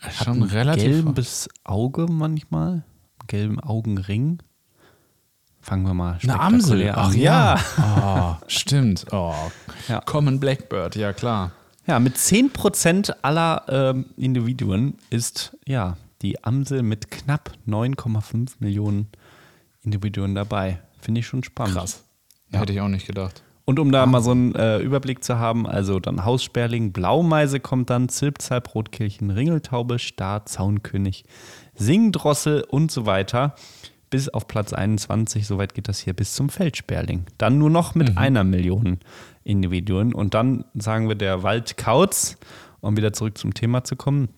[0.00, 0.84] Hat Schon ein relativ.
[1.04, 2.82] gelbes Auge manchmal,
[3.28, 4.38] gelben Augenring.
[5.64, 6.92] Fangen wir mal Eine Amsel.
[6.94, 7.58] Ach ja.
[7.78, 9.06] Oh, stimmt.
[9.12, 9.32] Oh.
[9.88, 10.00] Ja.
[10.00, 11.52] Common Blackbird, ja klar.
[11.86, 19.08] Ja, mit 10% aller ähm, Individuen ist ja die Amsel mit knapp 9,5 Millionen
[19.82, 20.80] Individuen dabei.
[21.00, 21.76] Finde ich schon spannend.
[21.76, 22.04] Krass.
[22.52, 23.42] Hätte ich auch nicht gedacht.
[23.64, 27.88] Und um da mal so einen äh, Überblick zu haben, also dann Haussperling, Blaumeise kommt
[27.88, 31.24] dann, Zilpzalp, Rotkehlchen, Ringeltaube, Star, Zaunkönig,
[31.74, 33.54] Singdrossel und so weiter.
[34.14, 37.24] Bis auf Platz 21, soweit geht das hier, bis zum Feldsperling.
[37.36, 39.00] Dann nur noch mit einer Million
[39.42, 40.14] Individuen.
[40.14, 42.36] Und dann sagen wir der Waldkauz,
[42.80, 44.28] um wieder zurück zum Thema zu kommen,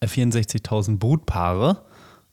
[0.00, 1.82] äh, 64.000 Brutpaare.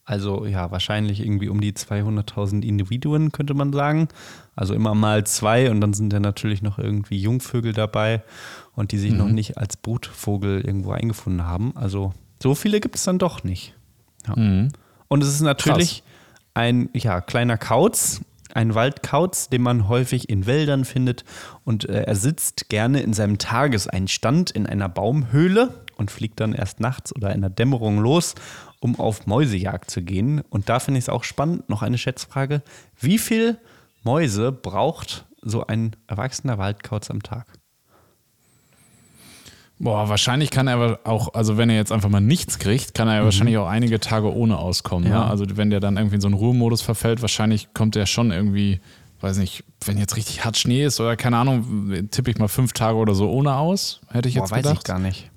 [0.05, 4.07] Also ja, wahrscheinlich irgendwie um die 200.000 Individuen, könnte man sagen.
[4.55, 8.23] Also immer mal zwei und dann sind ja natürlich noch irgendwie Jungvögel dabei
[8.73, 11.75] und die sich noch nicht als Brutvogel irgendwo eingefunden haben.
[11.75, 13.75] Also so viele gibt es dann doch nicht.
[14.25, 14.35] Ja.
[15.09, 16.03] Und es ist natürlich
[16.53, 18.21] ein ja, kleiner Kauz,
[18.53, 21.23] ein Waldkauz, den man häufig in Wäldern findet.
[21.63, 26.79] Und äh, er sitzt gerne in seinem Tageseinstand in einer Baumhöhle und fliegt dann erst
[26.79, 28.35] nachts oder in der Dämmerung los,
[28.79, 30.41] um auf Mäusejagd zu gehen.
[30.49, 32.63] Und da finde ich es auch spannend, noch eine Schätzfrage.
[32.99, 33.57] Wie viel
[34.03, 37.58] Mäuse braucht so ein erwachsener Waldkauz am Tag?
[39.79, 43.07] Boah, wahrscheinlich kann er aber auch, also wenn er jetzt einfach mal nichts kriegt, kann
[43.07, 45.09] er ja wahrscheinlich auch einige Tage ohne auskommen.
[45.09, 45.19] Ja.
[45.19, 45.25] Ne?
[45.29, 48.81] Also wenn der dann irgendwie in so einen Ruhemodus verfällt, wahrscheinlich kommt er schon irgendwie
[49.21, 52.73] weiß nicht, wenn jetzt richtig hart Schnee ist oder keine Ahnung, tippe ich mal fünf
[52.73, 54.77] Tage oder so ohne aus, hätte ich jetzt Boah, weiß gedacht.
[54.79, 55.29] ich gar nicht.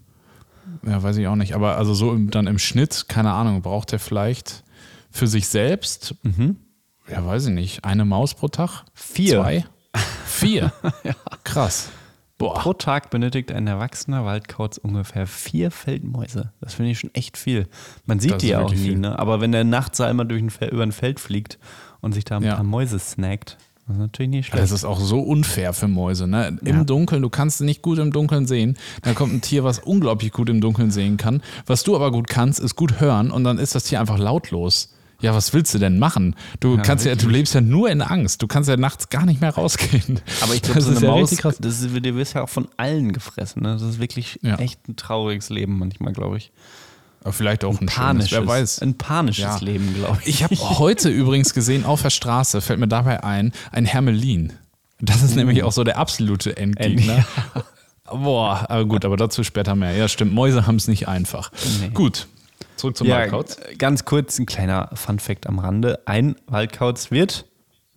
[0.86, 1.54] Ja, weiß ich auch nicht.
[1.54, 4.62] Aber also so im, dann im Schnitt, keine Ahnung, braucht er vielleicht
[5.10, 6.14] für sich selbst,
[7.10, 8.84] ja, weiß ich nicht, eine Maus pro Tag?
[8.94, 9.40] Vier.
[9.40, 9.64] Zwei?
[10.26, 10.72] Vier?
[11.44, 11.90] Krass.
[12.42, 12.54] Boah.
[12.54, 16.52] Pro Tag benötigt ein erwachsener Waldkauz ungefähr vier Feldmäuse.
[16.60, 17.68] Das finde ich schon echt viel.
[18.06, 18.98] Man sieht Das die ja auch nie, viel.
[18.98, 19.18] ne?
[19.18, 21.58] aber wenn der nachts einmal durch ein Fel über ein Feld fliegt
[22.00, 22.56] und sich da ein Ja.
[22.56, 24.62] paar Mäuse snackt, das ist natürlich nicht schlecht.
[24.62, 26.26] Das ist auch so unfair für Mäuse.
[26.26, 26.58] Ne?
[26.64, 26.84] Im Ja.
[26.84, 28.76] Dunkeln, du kannst nicht gut im Dunkeln sehen.
[29.02, 31.42] Dann kommt ein Tier, was unglaublich gut im Dunkeln sehen kann.
[31.66, 34.92] Was du aber gut kannst, ist gut hören und dann ist das Tier einfach lautlos.
[35.22, 36.36] Ja, was willst du denn machen?
[36.60, 37.36] Du kannst ja, du wirklich.
[37.38, 38.42] lebst ja nur in Angst.
[38.42, 40.20] Du kannst ja nachts gar nicht mehr rausgehen.
[40.42, 41.56] aber ich glaube, Das so ist eine ja Maus, richtig krass.
[41.60, 43.62] das ist, du wirst ja auch von allen gefressen.
[43.62, 43.72] Ne?
[43.72, 44.56] Das ist wirklich Ja.
[44.56, 46.50] echt ein trauriges Leben manchmal, glaube ich.
[47.22, 48.32] Aber vielleicht auch ein, schönes, Panisches.
[48.32, 48.78] wer weiß.
[48.82, 49.58] Ein panisches Ja.
[49.58, 50.28] Leben, glaube ich.
[50.28, 54.52] Ich habe heute übrigens gesehen, auf der Straße, fällt mir dabei ein, ein Hermelin.
[55.00, 57.24] Das ist nämlich auch so der absolute Endgegner.
[58.10, 59.92] Boah, aber gut, aber dazu später mehr.
[59.96, 61.50] Ja, stimmt, Mäuse haben es nicht einfach.
[61.80, 61.90] Nee.
[61.94, 62.26] Gut,
[62.76, 63.56] zurück zum Ja, Waldkauz.
[63.78, 66.00] ganz kurz ein kleiner Fun-Fact am Rande.
[66.06, 67.46] Ein Waldkauz wird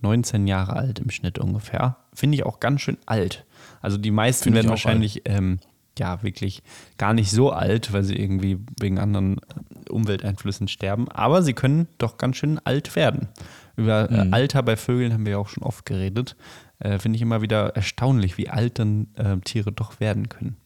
[0.02, 1.98] 19 Jahre alt im Schnitt ungefähr.
[2.14, 3.46] Finde ich auch ganz schön alt.
[3.82, 5.60] Also die meisten werden wahrscheinlich ähm,
[5.98, 6.62] ja wirklich
[6.98, 11.10] gar nicht so alt, weil sie irgendwie wegen anderen äh, Umwelteinflüssen sterben.
[11.10, 13.30] Aber sie können doch ganz schön alt werden.
[13.76, 14.32] Über Mhm.
[14.32, 16.36] äh, Alter bei Vögeln haben wir ja auch schon oft geredet.
[16.80, 20.58] Äh, Finde ich immer wieder erstaunlich, wie alt dann äh, Tiere doch werden können.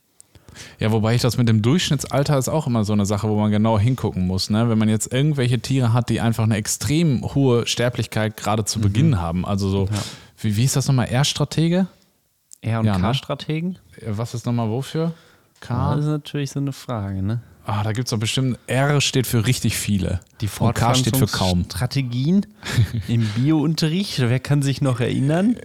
[0.80, 3.52] Ja, wobei ich das mit dem Durchschnittsalter ist auch immer so eine Sache, wo man
[3.52, 4.50] genau hingucken muss.
[4.50, 4.70] Ne?
[4.70, 9.20] Wenn man jetzt irgendwelche Tiere hat, die einfach eine extrem hohe Sterblichkeit gerade zu Beginn
[9.22, 9.46] haben.
[9.46, 9.90] Also so,
[10.38, 11.08] wie, wie ist das nochmal?
[11.08, 11.88] R-Stratege?
[12.62, 13.02] R- und Ja, ne?
[13.04, 13.78] K-Strategen?
[13.98, 15.14] Äh, Was ist nochmal wofür?
[15.62, 15.96] K?
[15.96, 17.42] Das ist natürlich so eine Frage, ne?
[17.66, 20.22] Ah, da gibt es doch bestimmt, R steht für richtig viele.
[20.42, 21.66] Die Und K steht für kaum.
[21.66, 22.48] Strategien
[23.08, 24.20] im Biounterricht.
[24.20, 25.56] Wer kann sich noch erinnern?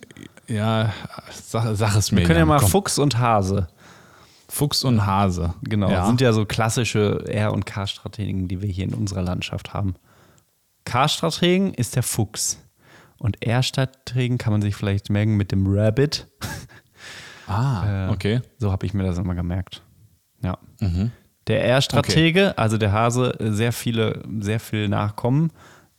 [0.47, 0.93] Ja,
[1.33, 2.19] sag, sag es mir.
[2.21, 2.69] Wir können ja mal komm.
[2.69, 3.69] Fuchs und Hase.
[4.55, 5.55] Fuchs und Hase.
[5.63, 5.91] Genau.
[5.91, 6.07] Ja.
[6.07, 9.97] Sind ja so klassische R- und K-Strategen, die wir hier in unserer Landschaft haben.
[10.85, 12.61] K-Strategen ist der Fuchs.
[13.19, 16.29] Und R-Strategen kann man sich vielleicht merken mit dem Rabbit.
[17.49, 18.43] ah, Äh, okay.
[18.59, 19.83] So habe ich mir das immer gemerkt.
[20.41, 20.59] Ja.
[20.81, 21.11] Mhm.
[21.49, 25.51] Der R-Stratege, also der Hase, sehr viele, sehr viel Nachkommen,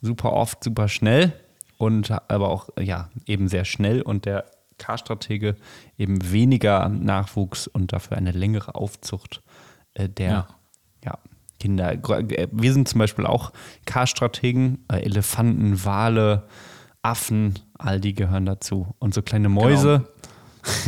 [0.01, 1.33] super oft, super schnell
[1.77, 4.45] und aber auch, ja, eben sehr schnell und der
[4.77, 5.55] K-Stratege
[5.97, 9.41] eben weniger Nachwuchs und dafür eine längere Aufzucht
[9.93, 10.47] äh, der Ja.
[11.05, 11.17] ja.
[11.59, 11.91] Kinder.
[11.93, 13.51] Äh, Wir sind zum Beispiel auch
[13.85, 16.47] K-Strategen, äh, Elefanten, Wale,
[17.01, 18.93] Affen, all die gehören dazu.
[18.99, 20.07] Und so kleine Mäuse,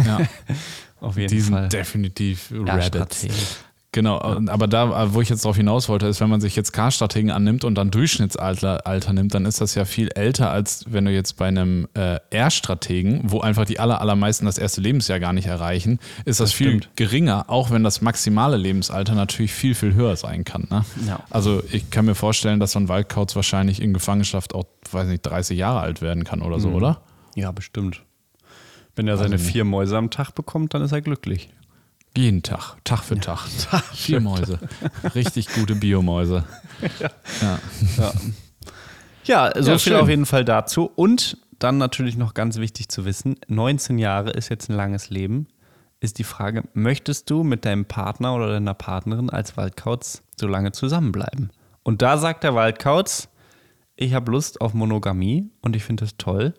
[0.06, 0.20] Ja,
[1.00, 1.62] auf jeden die Fall.
[1.64, 3.28] sind definitiv Rabbits.
[3.94, 7.32] Genau, aber da, wo ich jetzt darauf hinaus wollte, ist, wenn man sich jetzt K-Strategen
[7.32, 11.12] annimmt und dann Durchschnittsalter Alter nimmt, dann ist das ja viel älter, als wenn du
[11.12, 15.48] jetzt bei einem äh, R-Strategen, wo einfach die aller, allermeisten das erste Lebensjahr gar nicht
[15.48, 16.90] erreichen, ist das, viel stimmt.
[16.98, 20.68] geringer, auch wenn das maximale Lebensalter natürlich viel, viel höher sein kann.
[20.70, 20.84] Ne?
[21.08, 21.22] Ja.
[21.30, 25.22] Also ich kann mir vorstellen, dass so ein Waldkauz wahrscheinlich in Gefangenschaft auch, weiß nicht,
[25.26, 26.62] 30 Jahre alt werden kann oder Mhm.
[26.62, 27.02] so, oder?
[27.36, 28.04] Ja, bestimmt.
[28.96, 29.46] Wenn er seine nicht.
[29.46, 31.50] vier Mäuse am Tag bekommt, dann ist er glücklich.
[32.18, 33.40] Jeden Tag, Tag für Tag.
[33.94, 34.60] Vier Mäuse.
[35.14, 36.44] Richtig gute Biomäuse.
[37.42, 38.12] Ja.
[39.24, 39.96] Ja, so Ja, viel schön.
[40.02, 40.90] auf jeden Fall dazu.
[40.96, 45.48] Und dann natürlich noch ganz wichtig zu wissen: 19 Jahre ist jetzt ein langes Leben.
[46.00, 50.72] Ist die Frage, möchtest du mit deinem Partner oder deiner Partnerin als Waldkauz so lange
[50.72, 51.52] zusammenbleiben?
[51.84, 53.30] Und da sagt der Waldkauz,
[53.96, 56.54] ich habe Lust auf Monogamie und ich finde das toll.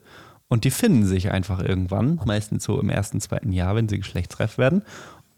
[0.49, 4.59] Und die finden sich einfach irgendwann, meistens so im ersten, zweiten Jahr, wenn sie geschlechtsreif
[4.59, 4.83] werden.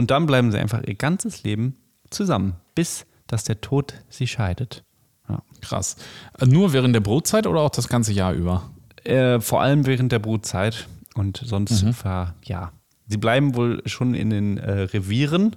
[0.01, 1.77] Und dann bleiben sie einfach ihr ganzes Leben
[2.09, 4.83] zusammen, bis dass der Tod sie scheidet.
[5.29, 5.43] Ja.
[5.61, 5.97] Krass.
[6.39, 8.71] Äh, Nur während der Brotzeit oder auch das ganze Jahr über?
[9.05, 12.73] Äh, vor allem während der Brutzeit und sonst ver, ja.
[13.09, 15.57] Sie bleiben wohl schon in den äh, Revieren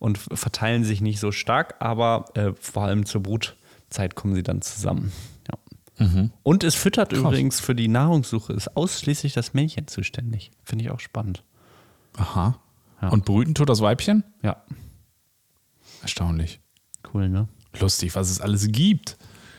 [0.00, 4.60] und verteilen sich nicht so stark, aber äh, vor allem zur Brutzeit kommen sie dann
[4.60, 5.12] zusammen.
[6.00, 6.28] Ja.
[6.42, 10.50] Und es füttert übrigens für die Nahrungssuche, ist ausschließlich das Männchen zuständig.
[10.64, 11.44] Finde ich auch spannend.
[12.16, 12.58] Aha.
[13.02, 13.08] Ja.
[13.08, 14.24] Und brüten tut das Weibchen?
[14.42, 14.62] Ja,
[16.02, 16.60] Erstaunlich.
[17.12, 17.48] cool, ne?
[17.80, 19.16] Lustig, was es alles gibt.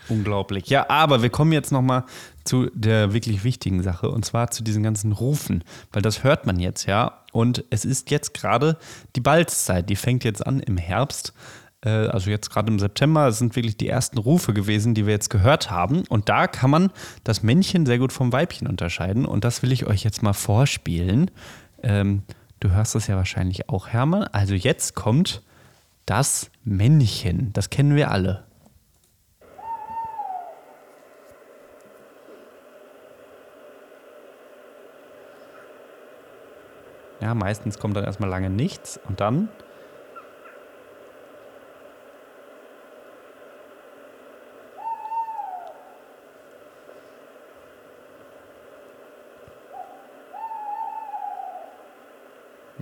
[0.10, 0.68] Unglaublich.
[0.68, 2.04] Ja, aber wir kommen jetzt nochmal
[2.44, 6.60] zu der wirklich wichtigen Sache und zwar zu diesen ganzen Rufen, weil das hört man
[6.60, 8.78] jetzt ja und es ist jetzt gerade
[9.16, 11.34] die Balzzeit, die fängt jetzt an im Herbst,
[11.82, 15.14] äh, also jetzt gerade im September, es sind wirklich die ersten Rufe gewesen, die wir
[15.14, 16.92] jetzt gehört haben und da kann man
[17.24, 21.32] das Männchen sehr gut vom Weibchen unterscheiden und das will ich euch jetzt mal vorspielen.
[21.82, 22.22] Ähm,
[22.66, 24.24] Du hörst das ja wahrscheinlich auch, Hermann.
[24.32, 25.44] Also jetzt kommt
[26.08, 27.54] das Männchen.
[27.54, 28.44] Das kennen wir alle.
[37.22, 39.48] Ja, meistens kommt dann erstmal lange nichts und dann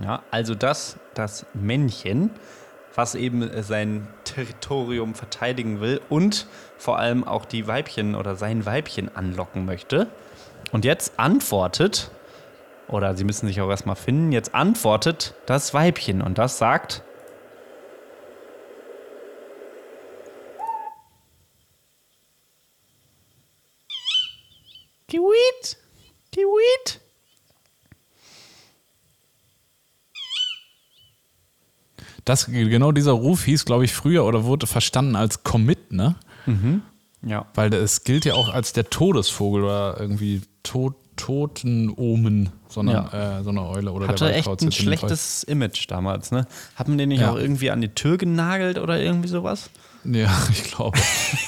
[0.04, 2.28] Ja, also das, das Männchen,
[2.94, 9.16] was eben sein Territorium verteidigen will und vor allem auch die Weibchen oder sein Weibchen
[9.16, 10.08] anlocken möchte.
[10.72, 12.10] Und jetzt antwortet,
[12.86, 17.02] oder sie müssen sich auch erstmal finden, jetzt antwortet das Weibchen und das sagt.
[25.08, 25.78] Kiwit!
[26.30, 27.00] Kiwit!
[32.34, 36.16] Das, genau dieser Ruf hieß, glaube ich, früher oder wurde verstanden als Commit, ne?
[37.26, 37.46] Ja.
[37.54, 43.38] Weil es gilt ja auch als der Todesvogel oder irgendwie Tod, Totenomen, so eine, Ja.
[43.38, 45.08] äh, so eine Eule oder Hatte der echt Waldkauz ein jetzt in dem Fall.
[45.08, 46.46] schlechtes Image damals, ne?
[46.76, 47.30] Hat man den nicht Ja.
[47.32, 49.70] auch irgendwie an die Tür genagelt oder irgendwie sowas?
[50.04, 50.98] Ja, ich glaube.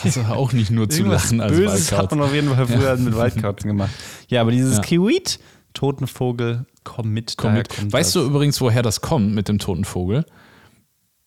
[0.04, 2.18] Also auch nicht nur zu lachen als Böses hat Waldkauz.
[2.18, 3.90] man auf jeden Fall früher mit Waldkauzen gemacht.
[4.28, 4.82] Ja, aber dieses Ja.
[4.82, 5.40] Kiwit,
[5.74, 7.34] Totenvogel, komm mit.
[7.36, 7.68] Komm mit.
[7.92, 8.22] Weißt das.
[8.22, 10.24] du übrigens, woher das kommt mit dem toten Vogel?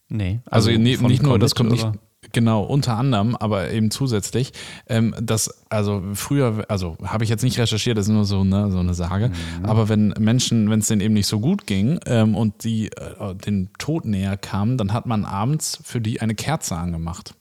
[0.10, 0.40] Nee.
[0.50, 1.94] Also, nee, von nicht nur, das kommt nicht, oder?
[2.34, 4.52] genau, unter anderem, aber eben zusätzlich,
[4.88, 8.72] ähm, das, also früher, also habe ich jetzt nicht recherchiert, das ist nur so, ne,
[8.72, 9.66] so eine Sage, Mhm.
[9.66, 13.36] aber wenn Menschen, wenn es denen eben nicht so gut ging ähm, und die äh,
[13.36, 17.34] den Tod näher kamen, dann hat man abends für die eine Kerze angemacht.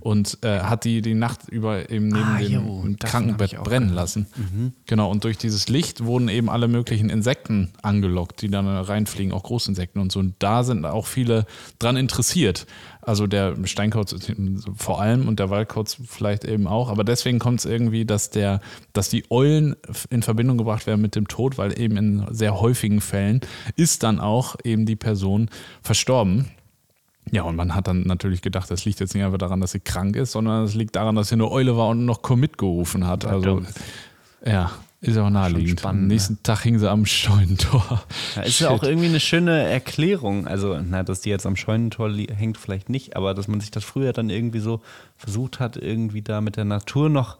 [0.00, 2.34] Und äh, hat die die Nacht über eben neben Hm.
[2.34, 3.94] Ah, dem jo, Krankenbett brennen gehört.
[3.94, 4.26] lassen.
[4.86, 9.42] Genau, und durch dieses Licht wurden eben alle möglichen Insekten angelockt, die dann reinfliegen, auch
[9.42, 10.20] Großinsekten und so.
[10.20, 11.46] Und da sind auch viele
[11.78, 12.66] dran interessiert.
[13.02, 14.14] Also der Steinkauz
[14.76, 16.88] vor allem und der Waldkauz vielleicht eben auch.
[16.88, 18.60] Aber deswegen kommt es irgendwie, dass der,
[18.94, 19.76] dass die Eulen
[20.10, 23.40] in Verbindung gebracht werden mit dem Tod, weil eben in sehr häufigen Fällen
[23.76, 25.48] ist dann auch eben die Person
[25.82, 26.50] verstorben.
[27.32, 29.80] Ja, und man hat dann natürlich gedacht, das liegt jetzt nicht einfach daran, dass sie
[29.80, 33.06] krank ist, sondern es liegt daran, dass sie eine Eule war und noch Commit gerufen
[33.06, 33.24] hat.
[33.24, 33.62] Also,
[34.44, 35.80] ja, ist auch naheliegend.
[35.80, 38.02] spannend, Am nächsten Tag hing sie am Scheunentor.
[38.36, 40.46] Ja, ist ja auch irgendwie eine schöne Erklärung.
[40.46, 43.84] Also, na, dass die jetzt am Scheunentor hängt, vielleicht nicht, aber dass man sich das
[43.84, 44.80] früher dann irgendwie so
[45.16, 47.38] versucht hat, irgendwie da mit der Natur noch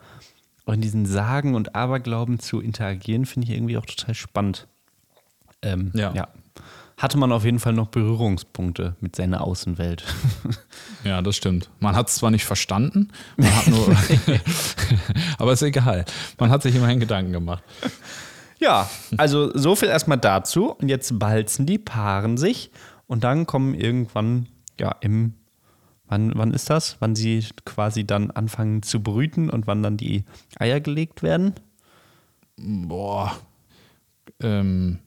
[0.66, 4.66] in diesen Sagen und Aberglauben zu interagieren, finde ich irgendwie auch total spannend.
[5.62, 6.12] Ähm, Ja.
[6.12, 6.29] ja.
[6.98, 10.04] Hatte man auf jeden Fall noch Berührungspunkte mit seiner Außenwelt.
[11.04, 11.70] Ja, das stimmt.
[11.78, 13.96] Man hat es zwar nicht verstanden, man hat nur,
[15.38, 16.04] aber ist egal.
[16.37, 17.62] Man hat sich immerhin Gedanken gemacht.
[18.59, 20.72] Ja, also so viel erstmal dazu.
[20.72, 22.72] Und jetzt balzen die, paaren sich
[23.06, 24.48] und dann kommen irgendwann,
[24.80, 25.35] ja, im,
[26.06, 26.96] wann, wann ist das?
[26.98, 30.24] Wann sie quasi dann anfangen zu brüten und wann dann die
[30.59, 31.54] Eier gelegt werden?
[32.56, 33.37] Boah,
[34.40, 34.98] ähm,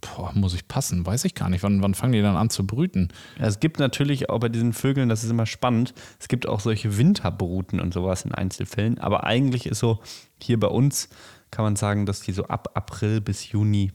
[0.00, 1.04] boah, muss ich passen?
[1.06, 1.62] Weiß ich gar nicht.
[1.62, 3.08] Wann, wann fangen die dann an zu brüten?
[3.38, 6.98] Es gibt natürlich auch bei diesen Vögeln, das ist immer spannend, es gibt auch solche
[6.98, 8.98] Winterbruten und sowas in Einzelfällen.
[8.98, 10.00] Aber eigentlich ist so,
[10.42, 11.08] hier bei uns
[11.50, 13.92] kann man sagen, dass die so ab April bis Juni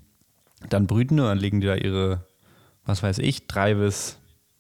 [0.70, 2.28] dann brüten und dann legen die da ihre,
[2.86, 4.18] was weiß ich, drei bis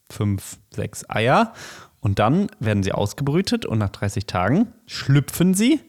[0.09, 1.53] fünf, sechs Eier.
[1.99, 5.79] Und dann werden sie ausgebrütet und nach 30 Tagen schlüpfen sie.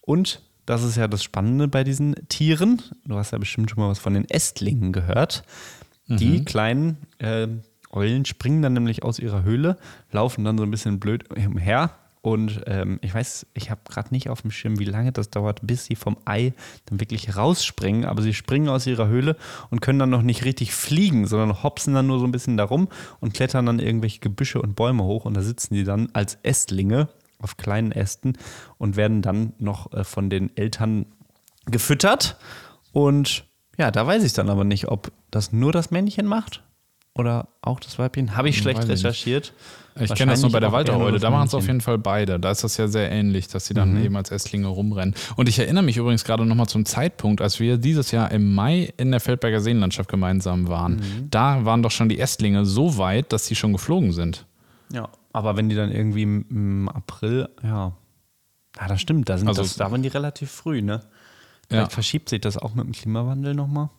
[0.00, 2.82] Und das ist ja das Spannende bei diesen Tieren.
[3.04, 5.42] Du hast ja bestimmt schon mal was von den Ästlingen gehört.
[6.18, 7.46] Die kleinen äh,
[7.90, 9.76] Eulen springen dann nämlich aus ihrer Höhle,
[10.10, 11.92] laufen dann so ein bisschen blöd umher.
[12.22, 15.60] Und ähm, ich weiß, ich habe gerade nicht auf dem Schirm, wie lange das dauert,
[15.62, 16.52] bis sie vom Ei
[16.86, 18.04] dann wirklich rausspringen.
[18.04, 19.36] Aber sie springen aus ihrer Höhle
[19.70, 22.88] und können dann noch nicht richtig fliegen, sondern hopsen dann nur so ein bisschen darum
[23.20, 25.24] und klettern dann irgendwelche Gebüsche und Bäume hoch.
[25.24, 27.08] Und da sitzen die dann als Ästlinge
[27.42, 28.34] auf kleinen Ästen
[28.78, 31.06] und werden dann noch äh, von den Eltern
[31.66, 32.36] gefüttert.
[32.92, 33.44] Und
[33.78, 36.62] ja, da weiß ich dann aber nicht, ob das nur das Männchen macht
[37.14, 38.36] oder auch das Weibchen.
[38.36, 39.52] Habe ich schlecht weiß recherchiert.
[39.98, 42.38] Ich kenne das nur bei der nur Da machen es auf jeden Fall beide.
[42.38, 45.14] Da ist das ja sehr ähnlich, dass sie dann eben als Ästlinge rumrennen.
[45.36, 48.92] Und ich erinnere mich übrigens gerade nochmal zum Zeitpunkt, als wir dieses Jahr im Mai
[48.96, 51.28] in der Feldberger Seenlandschaft gemeinsam waren.
[51.30, 54.46] Da waren doch schon die Ästlinge so weit, dass sie schon geflogen sind.
[54.92, 57.92] Ja, aber wenn die dann irgendwie im, im April, ja.
[58.78, 59.28] Ja, das stimmt.
[59.28, 60.92] Da, sind Also- das, da waren die relativ früh, ne?
[60.92, 61.06] Ja.
[61.68, 63.90] Vielleicht verschiebt sich das auch mit dem Klimawandel nochmal.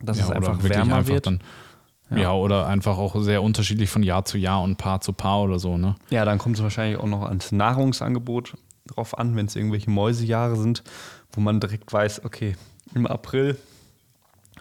[0.00, 1.26] Dass es oder einfach wärmer einfach wird.
[1.26, 1.40] Dann,
[2.10, 2.32] ja.
[2.32, 5.78] oder einfach auch sehr unterschiedlich von Jahr zu Jahr und Paar zu Paar oder so,
[5.78, 5.96] ne?
[6.10, 8.54] Ja, dann kommt es wahrscheinlich auch noch ans Nahrungsangebot
[8.86, 10.82] drauf an, wenn es irgendwelche Mäusejahre sind,
[11.32, 12.56] wo man direkt weiß, okay,
[12.94, 13.58] im April,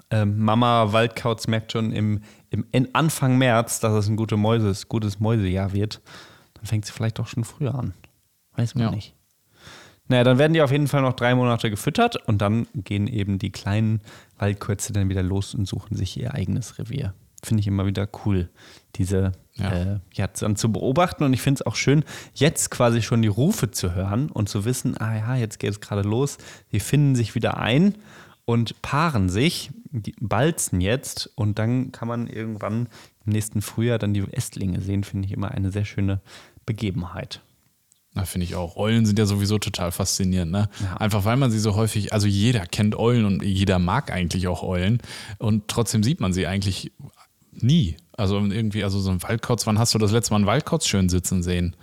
[0.09, 2.21] ähm, Mama Waldkauz merkt schon im,
[2.71, 6.01] im Anfang März, dass es ein gute Mäuse, gutes Mäusejahr wird.
[6.55, 7.93] Dann fängt sie vielleicht auch schon früher an.
[8.55, 8.91] Weiß man Ja.
[8.91, 9.13] nicht.
[10.07, 13.39] Naja, dann werden die auf jeden Fall noch drei Monate gefüttert und dann gehen eben
[13.39, 14.01] die kleinen
[14.37, 17.15] Waldkürze dann wieder los und suchen sich ihr eigenes Revier.
[17.43, 18.49] Finde ich immer wieder cool,
[18.95, 19.71] diese Ja.
[19.71, 21.23] Äh, ja, dann zu beobachten.
[21.23, 24.65] Und ich finde es auch schön, jetzt quasi schon die Rufe zu hören und zu
[24.65, 26.37] wissen, ah ja, jetzt geht es gerade los.
[26.71, 27.95] Die finden sich wieder ein
[28.45, 32.87] und paaren sich, die balzen jetzt und dann kann man irgendwann
[33.25, 36.21] im nächsten Frühjahr dann die Ästlinge sehen, finde ich immer eine sehr schöne
[36.65, 37.41] Begebenheit.
[38.13, 38.77] Na, finde ich auch.
[38.77, 40.69] Eulen sind ja sowieso total faszinierend, ne?
[40.81, 40.95] Ja.
[40.97, 44.63] Einfach weil man sie so häufig, also jeder kennt Eulen und jeder mag eigentlich auch
[44.63, 45.01] Eulen
[45.37, 46.93] und trotzdem sieht man sie eigentlich
[47.51, 47.97] nie.
[48.17, 51.09] Also irgendwie, also so ein Waldkauz, wann hast du das letzte Mal einen Waldkauz schön
[51.09, 51.75] sitzen sehen?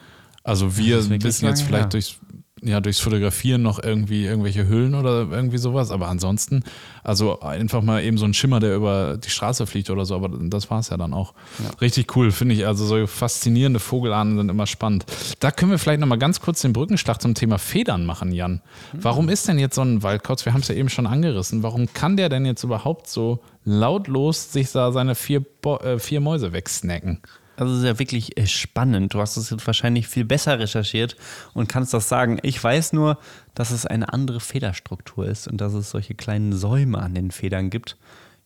[0.42, 1.90] Also wir wissen jetzt vielleicht her.
[1.90, 2.16] durchs,
[2.62, 6.62] ja, durchs Fotografieren noch irgendwie irgendwelche Hüllen oder irgendwie sowas, aber ansonsten,
[7.02, 10.30] also einfach mal eben so ein Schimmer, der über die Straße fliegt oder so, aber
[10.30, 11.34] das war es ja dann auch.
[11.80, 12.66] Richtig cool, finde ich.
[12.66, 15.04] Also so faszinierende Vogelarten sind immer spannend.
[15.40, 18.62] Da können wir vielleicht nochmal ganz kurz den Brückenschlag zum Thema Federn machen, Jan.
[18.92, 21.92] Warum ist denn jetzt so ein Waldkauz, wir haben es ja eben schon angerissen, warum
[21.92, 26.52] kann der denn jetzt überhaupt so lautlos sich da seine vier, Bo äh, vier Mäuse
[26.52, 27.20] wegsnacken?
[27.56, 29.14] Also ist ja wirklich äh, spannend.
[29.14, 31.16] Du hast es jetzt wahrscheinlich viel besser recherchiert
[31.54, 32.38] und kannst das sagen.
[32.42, 33.18] Ich weiß nur,
[33.54, 37.70] dass es eine andere Federstruktur ist und dass es solche kleinen Säume an den Federn
[37.70, 37.96] gibt,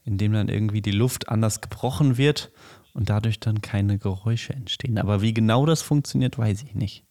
[0.05, 2.51] in dem dann irgendwie die Luft anders gebrochen wird
[2.95, 4.99] und dadurch dann keine Geräusche entstehen.
[4.99, 7.06] Aber wie genau das funktioniert, weiß ich nicht.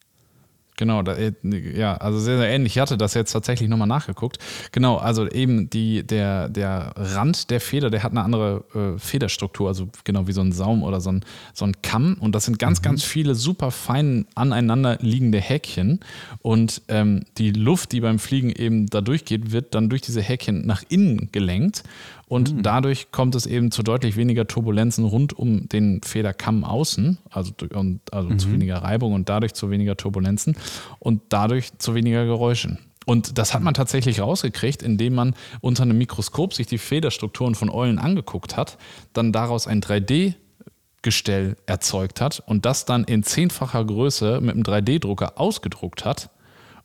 [0.76, 2.76] Genau, da, äh, ja, also sehr, sehr ähnlich.
[2.76, 4.38] Ich hatte das jetzt tatsächlich nochmal nachgeguckt.
[4.72, 9.68] Genau, also eben die, der, der Rand der Feder, der hat eine andere äh, Federstruktur,
[9.68, 12.16] also genau wie so ein Saum oder so ein, so ein Kamm.
[12.20, 16.00] Und das sind ganz, ganz viele super fein aneinander liegende Häkchen.
[16.42, 20.66] Und ähm, die Luft, die beim Fliegen eben da durchgeht, wird dann durch diese Häkchen
[20.66, 21.84] nach innen gelenkt.
[22.28, 27.52] Und dadurch kommt es eben zu deutlich weniger Turbulenzen rund um den Federkamm außen, also,
[27.72, 30.56] und, also zu weniger Reibung und dadurch zu weniger Turbulenzen
[30.98, 32.78] und dadurch zu weniger Geräuschen.
[33.06, 37.70] Und das hat man tatsächlich rausgekriegt, indem man unter einem Mikroskop sich die Federstrukturen von
[37.70, 38.76] Eulen angeguckt hat,
[39.12, 45.34] dann daraus ein 3D-Gestell erzeugt hat und das dann in zehnfacher Größe mit einem 3D-Drucker
[45.40, 46.30] ausgedruckt hat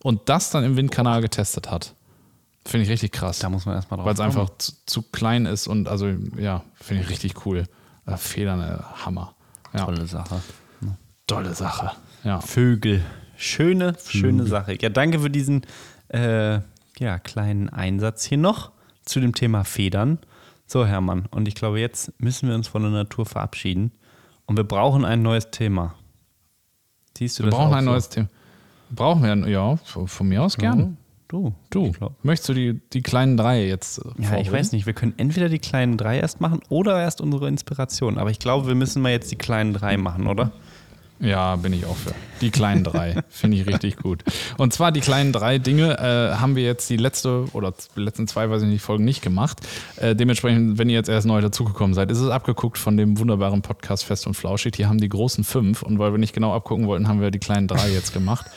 [0.03, 1.95] und das dann im Windkanal getestet hat.
[2.63, 5.45] Finde ich richtig krass Da muss man erstmal drauf weil es einfach zu, zu klein
[5.45, 7.65] ist und also ja, finde ich richtig cool.
[8.05, 9.35] Äh, Federn, äh, Hammer.
[9.73, 10.05] Ja, tolle,
[11.27, 11.85] Tolle Sache.
[11.85, 11.91] Sache.
[12.23, 12.41] Ja.
[12.41, 13.01] Vögel.
[13.37, 14.77] Schöne, schöne Sache.
[14.79, 15.65] Ja, danke für diesen
[16.09, 16.59] äh,
[16.99, 18.71] ja, kleinen Einsatz hier noch
[19.03, 20.19] zu dem Thema Federn.
[20.67, 23.91] So, Hermann, und ich glaube, jetzt müssen wir uns von der Natur verabschieden.
[24.45, 25.95] Und wir brauchen ein neues Thema.
[27.17, 27.91] Siehst du Wir das brauchen auch ein so?
[27.91, 28.29] neues Thema.
[28.91, 30.97] Brauchen wir, ja, von von mir aus gern.
[31.31, 34.85] Du, Du, möchtest du die, die kleinen drei jetzt äh, Ja, ich weiß nicht.
[34.85, 38.17] Wir können entweder die kleinen drei erst machen oder erst unsere Inspiration.
[38.17, 40.51] Aber ich glaube, wir müssen mal jetzt die kleinen drei machen, oder?
[41.21, 42.13] Ja, bin ich auch für.
[42.41, 43.23] Die kleinen drei.
[43.29, 44.23] Finde ich richtig gut.
[44.57, 48.27] Und zwar die kleinen drei Dinge äh, haben wir jetzt die letzte oder die letzten
[48.27, 49.59] zwei, weiß ich nicht, Folgen nicht gemacht.
[49.97, 53.61] Äh, dementsprechend, wenn ihr jetzt erst neu dazugekommen seid, ist es abgeguckt von dem wunderbaren
[53.61, 54.75] Podcast Fest und Flauschig.
[54.75, 57.39] Hier haben die großen fünf und weil wir nicht genau abgucken wollten, haben wir die
[57.39, 58.47] kleinen drei jetzt gemacht.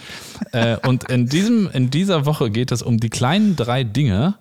[0.52, 4.36] äh, und in, diesem, in dieser Woche geht es um die kleinen drei Dinge,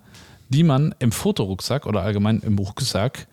[0.48, 3.28] die man im Fotorucksack oder allgemein im Rucksack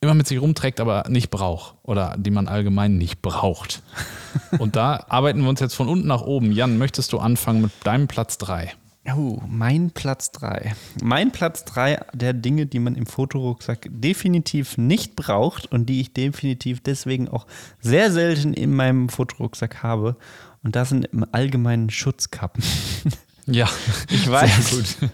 [0.00, 3.82] immer mit sich rumträgt, aber nicht braucht oder die man allgemein nicht braucht.
[4.58, 6.52] Und da arbeiten wir uns jetzt von unten nach oben.
[6.52, 8.72] Jan, möchtest du anfangen mit deinem Platz 3?
[9.16, 10.74] Oh, mein Platz 3.
[11.02, 16.12] Mein Platz 3 der Dinge, die man im Fotorucksack definitiv nicht braucht und die ich
[16.12, 17.46] definitiv deswegen auch
[17.80, 20.16] sehr selten in meinem Fotorucksack habe.
[20.62, 22.62] Und das sind im Allgemeinen Schutzkappen.
[23.50, 23.68] Ja,
[24.10, 24.98] Ich weiß.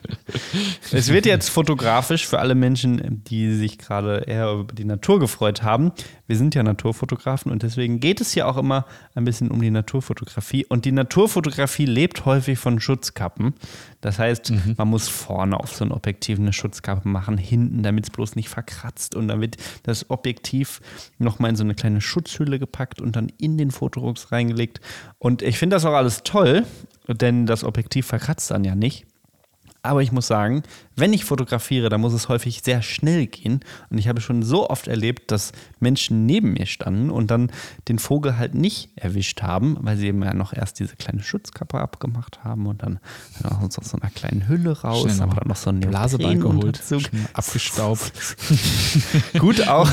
[0.93, 5.63] Es wird jetzt fotografisch für alle Menschen, die sich gerade eher über die Natur gefreut
[5.63, 5.93] haben.
[6.27, 9.71] Wir sind ja Naturfotografen und deswegen geht es hier auch immer ein bisschen um die
[9.71, 10.67] Naturfotografie.
[10.67, 13.55] Und die Naturfotografie lebt häufig von Schutzkappen.
[14.01, 18.11] Das heißt, man muss vorne auf so ein Objektiv eine Schutzkappe machen, hinten, damit es
[18.11, 19.15] bloß nicht verkratzt.
[19.15, 20.81] Und dann wird das Objektiv
[21.19, 24.81] nochmal in so eine kleine Schutzhülle gepackt und dann in den Fotorucks reingelegt.
[25.19, 26.65] Und ich finde das auch alles toll,
[27.09, 29.07] denn das Objektiv verkratzt dann ja nicht.
[29.85, 30.63] Aber ich muss sagen,
[30.97, 33.61] wenn ich fotografiere, dann muss es häufig sehr schnell gehen.
[33.91, 37.53] Und ich habe schon so oft erlebt, dass Menschen neben mir standen und dann
[37.89, 41.79] den Vogel halt nicht erwischt haben, weil sie eben ja noch erst diese kleine Schutzkappe
[41.79, 42.99] abgemacht haben und dann
[43.43, 46.81] noch aus so einer kleinen Hülle raus, Schnell aber dann noch so ein Blasebalg geholt,
[47.35, 48.11] abgestaubt.
[49.39, 49.91] Gut auch.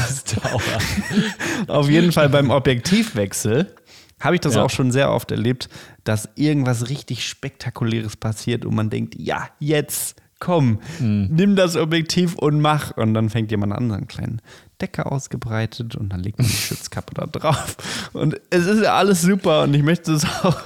[1.67, 3.75] Auf jeden Fall beim Objektivwechsel
[4.21, 4.63] habe ich das Ja.
[4.63, 5.69] auch schon sehr oft erlebt,
[6.03, 11.27] dass irgendwas richtig Spektakuläres passiert und man denkt, ja, jetzt, komm, Mhm.
[11.31, 12.97] nimm das Objektiv und mach.
[12.97, 14.41] Und dann fängt jemand an, einen kleinen
[14.81, 17.75] Decker ausgebreitet und dann legt man die Schutzkappe da drauf.
[18.13, 20.59] Und es ist ja alles super und ich möchte es auch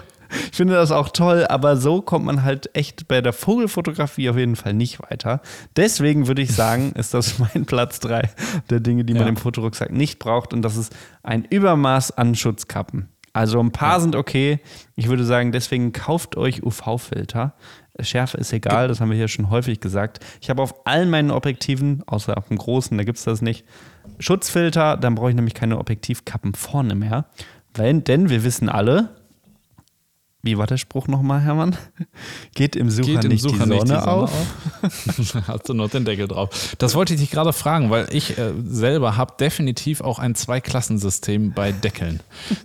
[0.52, 4.36] ich finde das auch toll, aber so kommt man halt echt bei der Vogelfotografie auf
[4.38, 5.40] jeden Fall nicht weiter.
[5.78, 8.30] Deswegen würde ich sagen, ist das mein Platz 3
[8.70, 9.30] der Dinge, die man Ja.
[9.30, 10.54] im Fotorucksack nicht braucht.
[10.54, 10.94] Und das ist
[11.24, 13.08] ein Übermaß an Schutzkappen.
[13.36, 14.62] Also ein paar sind okay.
[14.96, 17.54] Ich würde sagen, deswegen kauft euch UV-Filter.
[18.00, 20.22] Schärfe ist egal, das haben wir hier schon häufig gesagt.
[20.40, 23.66] Ich habe auf allen meinen Objektiven, außer auf dem großen, da gibt es das nicht,
[24.20, 27.26] Schutzfilter, dann brauche ich nämlich keine Objektivkappen vorne mehr.
[27.74, 29.10] Weil, denn wir wissen alle,
[30.46, 31.76] wie war der Spruch nochmal, Hermann?
[32.54, 34.32] Geht im Sucher, Geht im nicht, Sucher die nicht die Sonne Sonne auf?
[35.48, 36.76] Hast du noch den Deckel drauf?
[36.78, 41.54] Das wollte ich dich gerade fragen, weil ich äh, selber habe definitiv auch ein Zweiklassensystem
[41.54, 42.20] bei Deckeln.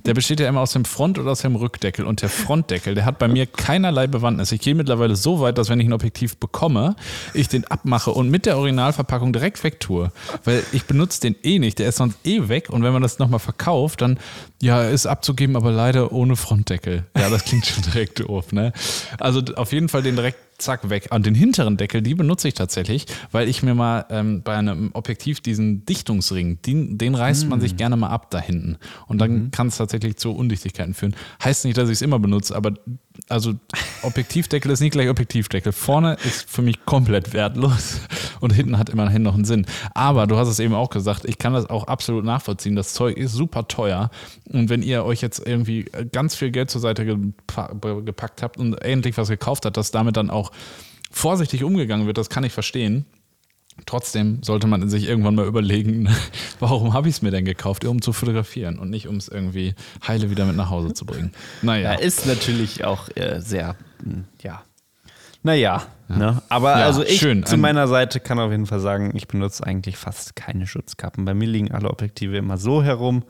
[0.05, 2.05] Der besteht ja immer aus dem Front- oder aus dem Rückdeckel.
[2.05, 4.53] Und der Frontdeckel, der hat bei mir keinerlei Bewandtnis.
[4.53, 6.97] Ich gehe mittlerweile so weit, dass wenn ich ein Objektiv bekomme,
[7.33, 10.13] ich den abmache und mit der Originalverpackung direkt wegtue.
[10.45, 11.79] Weil ich benutze den eh nicht.
[11.79, 12.69] Der ist sonst eh weg.
[12.69, 14.19] Und wenn man das nochmal verkauft, dann,
[14.61, 17.07] ja, ist abzugeben, aber leider ohne Frontdeckel.
[17.17, 18.73] Ja, das klingt schon direkt doof, ne?
[19.19, 21.09] Also auf jeden Fall den direkt zack weg.
[21.11, 24.91] Und den hinteren Deckel, die benutze ich tatsächlich, weil ich mir mal ähm, bei einem
[24.93, 28.77] Objektiv diesen Dichtungsring, den, den reißt man sich gerne mal ab da hinten.
[29.07, 31.17] Und dann kann es tatsächlich zu Undichtigkeiten führen.
[31.43, 32.75] Heißt nicht, dass ich es immer benutze, aber
[33.29, 33.55] also
[34.03, 35.73] Objektivdeckel ist nicht gleich Objektivdeckel.
[35.73, 38.01] Vorne ist für mich komplett wertlos
[38.41, 39.67] und hinten hat immerhin noch einen Sinn.
[39.95, 42.77] Aber du hast es eben auch gesagt, ich kann das auch absolut nachvollziehen.
[42.77, 44.11] Das Zeug ist super teuer.
[44.49, 48.75] Und wenn ihr euch jetzt irgendwie ganz viel Geld zur Seite gepa- gepackt habt und
[48.83, 50.51] endlich was gekauft habt, dass damit dann auch
[51.11, 53.05] vorsichtig umgegangen wird, das kann ich verstehen.
[53.87, 56.09] Trotzdem sollte man sich irgendwann mal überlegen,
[56.61, 57.85] warum habe ich es mir denn gekauft?
[57.85, 59.75] Um zu fotografieren und nicht um es irgendwie
[60.07, 61.33] heile wieder mit nach Hause zu bringen.
[61.63, 61.93] Naja.
[61.93, 64.63] Ja, ist natürlich auch äh, sehr, mh, ja.
[65.43, 66.43] Naja, ne?
[66.51, 67.47] aber Ja, also ich schön.
[67.47, 71.25] zu Ein- meiner Seite kann auf jeden Fall sagen, ich benutze eigentlich fast keine Schutzkappen.
[71.25, 73.25] Bei mir liegen alle Objektive immer so herum,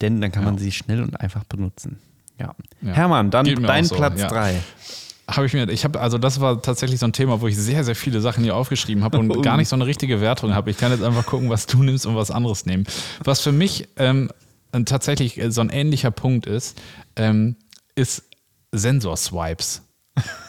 [0.00, 1.98] denn dann kann man sie schnell und einfach benutzen.
[2.38, 2.54] Ja.
[2.80, 2.92] Ja.
[2.94, 4.28] Hermann, dann dein so, Platz ja.
[4.28, 4.58] 3.
[5.30, 7.84] Habe ich mir, ich habe, also das war tatsächlich so ein Thema, wo ich sehr,
[7.84, 10.70] sehr viele Sachen hier aufgeschrieben habe und gar nicht so eine richtige Wertung habe.
[10.70, 12.84] Ich kann jetzt einfach gucken, was du nimmst und was anderes nehmen.
[13.24, 14.30] Was für mich ähm,
[14.84, 16.80] tatsächlich äh, so ein ähnlicher Punkt ist,
[17.16, 17.56] ähm,
[17.94, 18.24] ist
[18.72, 19.82] Sensorswipes.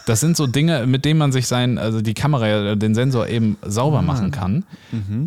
[0.05, 3.57] Das sind so Dinge, mit denen man sich sein, also die Kamera, den Sensor eben
[3.61, 4.65] sauber machen kann.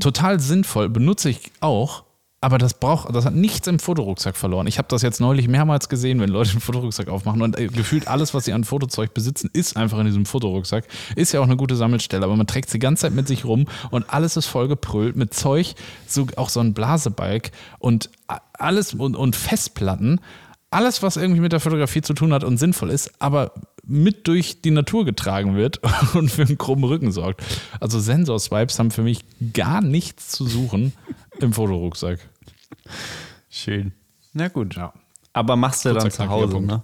[0.00, 2.04] Total sinnvoll, benutze ich auch.
[2.44, 4.66] Aber das braucht, das hat nichts im Fotorucksack verloren.
[4.66, 8.06] Ich habe das jetzt neulich mehrmals gesehen, wenn Leute einen Fotorucksack aufmachen und äh, gefühlt
[8.06, 10.84] alles, was sie an Fotozeug besitzen, ist einfach in diesem Fotorucksack.
[11.16, 13.46] Ist ja auch eine gute Sammelstelle, aber man trägt es die ganze Zeit mit sich
[13.46, 15.74] rum und alles ist voll geprüllt mit Zeug,
[16.06, 18.10] so auch so ein Blasebalg und
[18.52, 20.20] alles und, und Festplatten.
[20.68, 23.52] Alles, was irgendwie mit der Fotografie zu tun hat und sinnvoll ist, aber
[23.86, 25.80] mit durch die Natur getragen wird
[26.14, 27.42] und für einen krummen Rücken sorgt.
[27.80, 29.20] Also Sensorswipes haben für mich
[29.54, 30.92] gar nichts zu suchen
[31.40, 32.18] im Fotorucksack.
[33.50, 33.92] Schön.
[34.32, 34.76] Na gut.
[34.76, 34.92] Ja.
[35.32, 36.82] Aber machst du Kurzer, dann zu Hause, ne?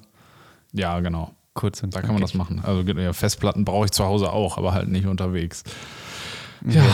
[0.73, 1.35] Ja, genau.
[1.55, 2.61] Kurz und Da kann man das machen.
[2.65, 5.65] Also ja, Festplatten brauche ich zu Hause auch, aber halt nicht unterwegs.
[6.65, 6.85] Ja,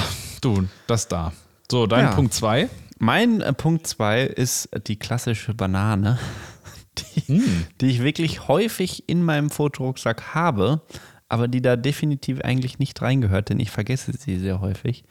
[0.40, 1.32] du, das da.
[1.70, 2.12] So, dein Ja.
[2.12, 2.68] Punkt 2.
[2.98, 6.18] Mein äh, Punkt 2 ist die klassische Banane,
[6.98, 7.66] die, Hm.
[7.80, 10.80] die ich wirklich häufig in meinem Fotorucksack habe,
[11.28, 15.04] aber die da definitiv eigentlich nicht reingehört, denn ich vergesse sie sehr häufig.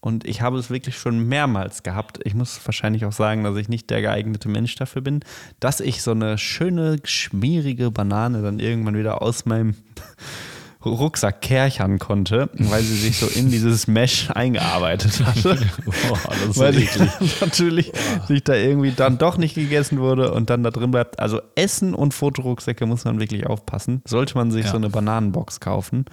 [0.00, 2.20] Und ich habe es wirklich schon mehrmals gehabt.
[2.24, 5.20] Ich muss wahrscheinlich auch sagen, dass ich nicht der geeignete Mensch dafür bin,
[5.58, 9.74] dass ich so eine schöne, schmierige Banane dann irgendwann wieder aus meinem
[10.84, 15.58] Rucksack kerchern konnte, weil sie sich so in dieses Mesh eingearbeitet hatte.
[15.84, 17.10] Boah, das ist weil die eklig.
[17.40, 17.92] natürlich
[18.28, 21.18] sich da irgendwie dann doch nicht gegessen wurde und dann da drin bleibt.
[21.18, 24.02] Also Essen und Fotorucksäcke muss man wirklich aufpassen.
[24.06, 24.70] Sollte man sich Ja.
[24.72, 26.04] so eine Bananenbox kaufen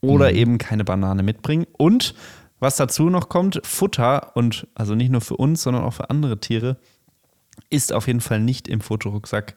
[0.00, 1.66] oder eben keine Banane mitbringen.
[1.76, 2.14] Und
[2.58, 6.38] was dazu noch kommt, Futter und also nicht nur für uns, sondern auch für andere
[6.38, 6.78] Tiere
[7.70, 9.54] ist auf jeden Fall nicht im Fotorucksack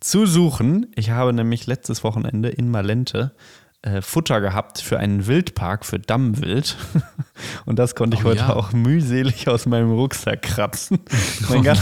[0.00, 0.86] zu suchen.
[0.94, 3.34] Ich habe nämlich letztes Wochenende in Malente
[3.82, 6.76] äh, Futter gehabt für einen Wildpark für Dammwild.
[7.64, 8.54] Und das konnte ich Oh heute ja.
[8.54, 10.98] auch mühselig aus meinem Rucksack kratzen.
[11.48, 11.80] Mein, ganz,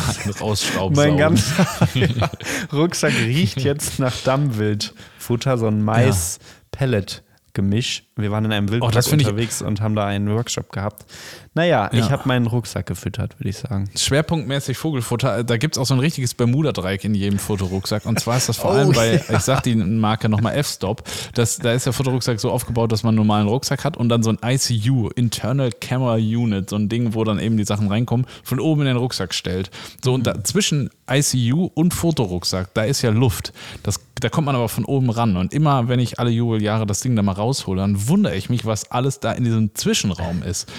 [0.95, 2.31] mein ganzer ja,
[2.73, 8.05] Rucksack riecht jetzt nach Dammwildfutter, so ein Mais-Pellet-Gemisch.
[8.19, 11.05] Wir waren in einem Wildpark Oh, ich- unterwegs und haben da einen Workshop gehabt.
[11.53, 12.11] Naja, ich Ja.
[12.11, 13.91] habe meinen Rucksack gefüttert, würde ich sagen.
[13.95, 18.07] Schwerpunktmäßig Vogelfutter, da gibt es auch so ein richtiges Bermuda-Dreieck in jedem Fotorucksack.
[18.07, 19.37] Und zwar ist das vor Oh, allem bei, ja.
[19.37, 21.03] ich sag die Marke nochmal F-Stop,
[21.35, 24.23] das- da ist der Fotorucksack so aufgebaut, dass man einen normalen Rucksack hat und dann
[24.23, 28.27] so ein ICU, Internal Camera Unit, so ein Ding, wo dann eben die Sachen reinkommen,
[28.45, 29.71] von oben in den Rucksack stellt.
[30.03, 33.53] So, und da, zwischen ICU und Fotorucksack, da ist ja Luft.
[33.83, 35.37] Das, da kommt man aber von oben ran.
[35.37, 38.65] Und immer, wenn ich alle Jubeljahre das Ding da mal raushole, dann wundere ich mich,
[38.65, 40.71] was alles da in diesem Zwischenraum ist.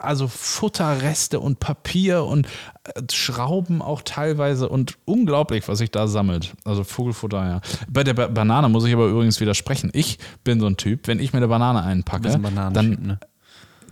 [0.00, 2.46] Also Futterreste und Papier und
[2.84, 6.54] äh, Schrauben auch teilweise und unglaublich, was sich da sammelt.
[6.64, 7.60] Also Vogelfutter, ja.
[7.88, 9.90] Bei der ba Banane muss ich aber übrigens widersprechen.
[9.92, 12.40] Ich bin so ein Typ, wenn ich mir eine Banane einpacke,
[12.72, 13.20] dann, ne?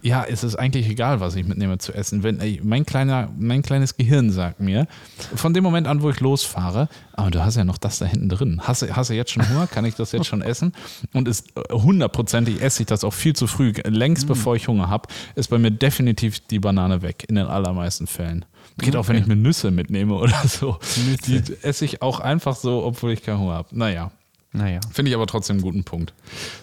[0.02, 2.22] Ja, es ist eigentlich egal, was ich mitnehme zu essen.
[2.22, 4.86] Wenn, ey, mein, kleiner, mein kleines Gehirn sagt mir,
[5.34, 8.28] von dem Moment an, wo ich losfahre, aber du hast ja noch das da hinten
[8.28, 8.60] drin.
[8.64, 9.66] Hast, du- hast du jetzt schon Hunger?
[9.66, 10.72] Kann ich das jetzt schon essen?
[11.12, 13.72] Und ist hundertprozentig esse ich das auch viel zu früh.
[13.84, 14.28] Längst Mm.
[14.28, 18.44] bevor ich Hunger habe, ist bei mir definitiv die Banane weg, in den allermeisten Fällen.
[18.78, 20.78] Geht auch, wenn ich mir Nüsse mitnehme oder so.
[21.26, 23.68] Die esse ich auch einfach so, obwohl ich keinen Hunger habe.
[23.76, 24.12] Naja.
[24.52, 24.80] Naja.
[24.90, 26.14] Finde ich aber trotzdem einen guten Punkt.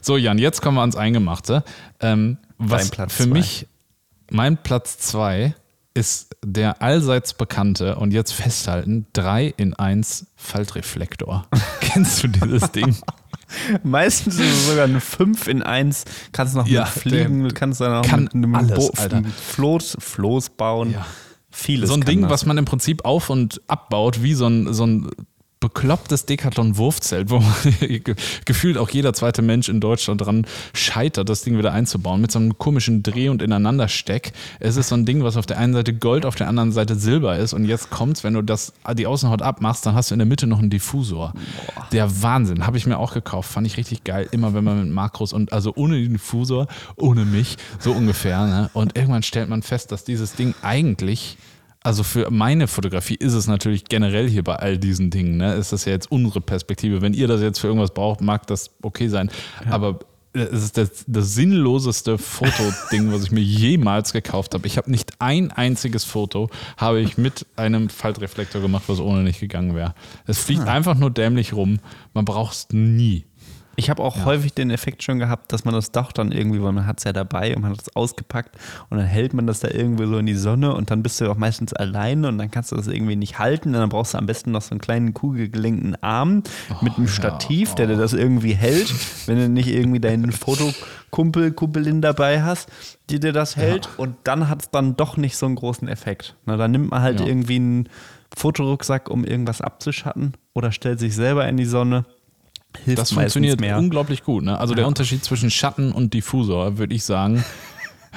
[0.02, 1.64] So, Jan, jetzt kommen wir ans Eingemachte.
[2.00, 3.30] Ähm, was Dein Platz für zwei.
[3.30, 3.68] mich,
[4.32, 5.56] mein Platz zwei
[5.94, 11.48] ist der allseits bekannte und jetzt festhalten, 3 in 1 Faltreflektor.
[11.80, 12.96] Kennst du dieses Ding?
[13.84, 16.04] Meistens ist es sogar eine 5 in 1.
[16.34, 19.24] Kannst noch Ja, mit fliegen, du kannst dann auch kann mit einem alles, Bo Alter.
[19.24, 20.92] Floß, Floß bauen.
[20.92, 21.06] Ja.
[21.50, 22.32] Vieles so ein kann Ding, das.
[22.32, 25.10] was man im Prinzip auf- und abbaut, wie so ein, so ein
[25.66, 27.42] beklopptes Decathlon-Wurfzelt, wo
[28.46, 32.38] gefühlt auch jeder zweite Mensch in Deutschland dran scheitert, das Ding wieder einzubauen, mit so
[32.38, 34.32] einem komischen Dreh- und Ineinandersteck.
[34.60, 36.94] Es ist so ein Ding, was auf der einen Seite Gold, auf der anderen Seite
[36.94, 37.54] Silber ist.
[37.54, 40.46] Und jetzt kommt's, wenn du das, die Außenhaut abmachst, dann hast du in der Mitte
[40.46, 41.34] noch einen Diffusor.
[41.92, 42.68] Der Wahnsinn.
[42.68, 43.52] Habe ich mir auch gekauft.
[43.52, 44.28] Fand ich richtig geil.
[44.30, 48.46] Immer wenn man mit Makros und also ohne den Diffusor, ohne mich, so ungefähr.
[48.46, 48.70] Ne?
[48.74, 51.38] Und irgendwann stellt man fest, dass dieses Ding eigentlich
[51.86, 55.72] also für meine Fotografie ist es natürlich generell hier bei all diesen Dingen, ne, ist
[55.72, 57.04] das ja jetzt unsere Perspektive.
[57.04, 59.30] Wenn ihr das jetzt für irgendwas braucht, mag das okay sein.
[59.70, 60.00] Aber
[60.34, 64.66] es ist das, das sinnloseste Fotoding, was ich mir jemals gekauft habe.
[64.66, 69.40] Ich habe nicht ein einziges Foto habe ich mit einem Faltreflektor gemacht, was ohne nicht
[69.40, 69.94] gegangen wäre.
[70.26, 71.80] Es fliegt einfach nur dämlich rum.
[72.16, 73.26] Man braucht es nie.
[73.78, 76.72] Ich habe auch häufig den Effekt schon gehabt, dass man das doch dann irgendwie, weil
[76.72, 78.56] man hat es ja dabei und man hat es ausgepackt
[78.90, 81.30] und dann hält man das da irgendwie so in die Sonne und dann bist du
[81.30, 84.18] auch meistens alleine und dann kannst du das irgendwie nicht halten und dann brauchst du
[84.18, 86.44] am besten noch so einen kleinen kugelgelenkten Arm
[86.82, 88.94] mit einem Stativ, der dir das irgendwie hält,
[89.28, 92.70] wenn du nicht irgendwie deinen Fotokumpel, Kumpelin dabei hast,
[93.10, 96.36] die dir das hält und dann hat es dann doch nicht so einen großen Effekt.
[96.46, 97.26] Na, dann nimmt man halt Ja.
[97.28, 97.90] irgendwie einen
[98.36, 102.06] Fotorucksack, um irgendwas abzuschatten oder stellt sich selber in die Sonne.
[102.84, 103.78] Hilft Das funktioniert mehr.
[103.78, 104.44] unglaublich gut.
[104.44, 104.60] Ne?
[104.60, 107.44] Also der Unterschied zwischen Schatten und Diffusor, würde ich sagen.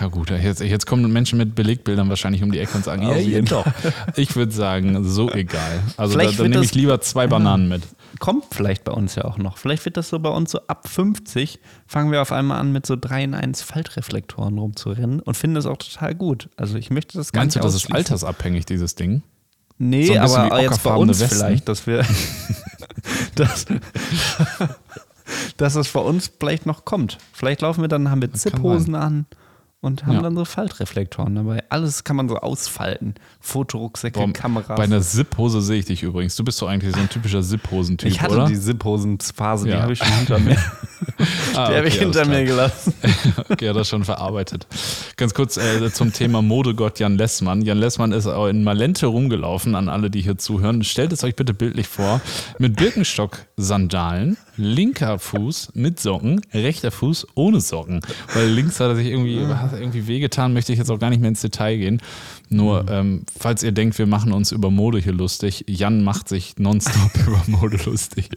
[0.01, 3.17] Ja gut, jetzt, jetzt kommen Menschen mit Belegbildern wahrscheinlich um die Ecke und sagen, ja,
[3.17, 3.67] ja, jeden doch.
[4.15, 5.81] Ich würde sagen, so egal.
[5.97, 7.83] Also da, Vielleicht da wird nehme ich lieber zwei Bananen mit.
[8.21, 9.59] Kommt vielleicht bei uns ja auch noch.
[9.59, 12.87] Vielleicht wird das so bei uns so ab 50, fangen wir auf einmal an mit
[12.87, 16.49] so 3 in 1 Faltreflektoren rumzurennen und finden das auch total gut.
[16.57, 19.23] Also ich möchte das gar Meinst du, nicht das ist altersabhängig, dieses Ding?
[19.79, 21.37] Nee, So aber jetzt bei uns Westen.
[21.37, 22.05] vielleicht, dass wir
[23.37, 23.67] dass,
[25.57, 27.19] dass es bei uns vielleicht noch kommt.
[27.33, 29.27] Vielleicht laufen wir dann, haben wir Zip-Hosen an
[29.81, 30.23] und haben Ja.
[30.23, 31.63] dann so Faltreflektoren dabei.
[31.69, 33.15] Alles kann man so ausfalten.
[33.41, 34.77] Fotorucksäcke, Boah, Kameras.
[34.77, 36.35] Bei einer Zip-Hose sehe ich dich übrigens.
[36.37, 38.47] Du bist doch eigentlich so ein typischer Zip-Hosen-Typ, ich hatte oder?
[38.47, 39.83] die Zip-Hosen-Phase, die Ja.
[39.83, 40.57] habe ich schon hinter mir.
[41.55, 42.93] Ah, die habe okay, ich hinter mir gelassen.
[43.49, 44.67] Okay, hat das schon verarbeitet.
[45.17, 47.63] Ganz kurz äh, zum Thema Modegott Jan Lessmann.
[47.63, 50.83] Jan Lessmann ist auch in Malente rumgelaufen, an alle, die hier zuhören.
[50.85, 52.21] Stellt es euch bitte bildlich vor,
[52.59, 58.01] mit Birkenstock-Sandalen, linker Fuß mit Socken, rechter Fuß ohne Socken.
[58.35, 61.21] Weil links hat er sich irgendwie, hat irgendwie wehgetan, möchte ich jetzt auch gar nicht
[61.21, 62.03] mehr ins Detail gehen.
[62.51, 66.57] Nur, ähm, falls ihr denkt, wir machen uns über Mode hier lustig, Jan macht sich
[66.59, 68.29] nonstop über Mode lustig.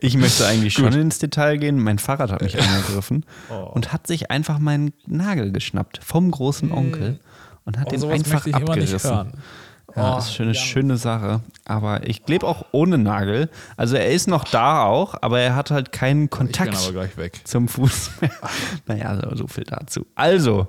[0.00, 1.78] Ich möchte eigentlich schon ins Detail gehen.
[1.80, 3.70] Mein Fahrrad hat mich angegriffen Oh.
[3.74, 7.18] und hat sich einfach meinen Nagel geschnappt vom großen Onkel
[7.64, 9.32] und hat Oh, den einfach abgerissen.
[9.98, 11.40] Ja, Oh, das ist schon eine schöne Sache.
[11.64, 13.50] Aber ich lebe auch ohne Nagel.
[13.76, 16.92] Also er ist noch da auch, aber er hat halt keinen Ich bin Kontakt aber
[16.92, 17.40] gleich weg.
[17.44, 18.30] zum Fuß mehr.
[18.86, 20.06] naja, so- so viel dazu.
[20.14, 20.66] Also,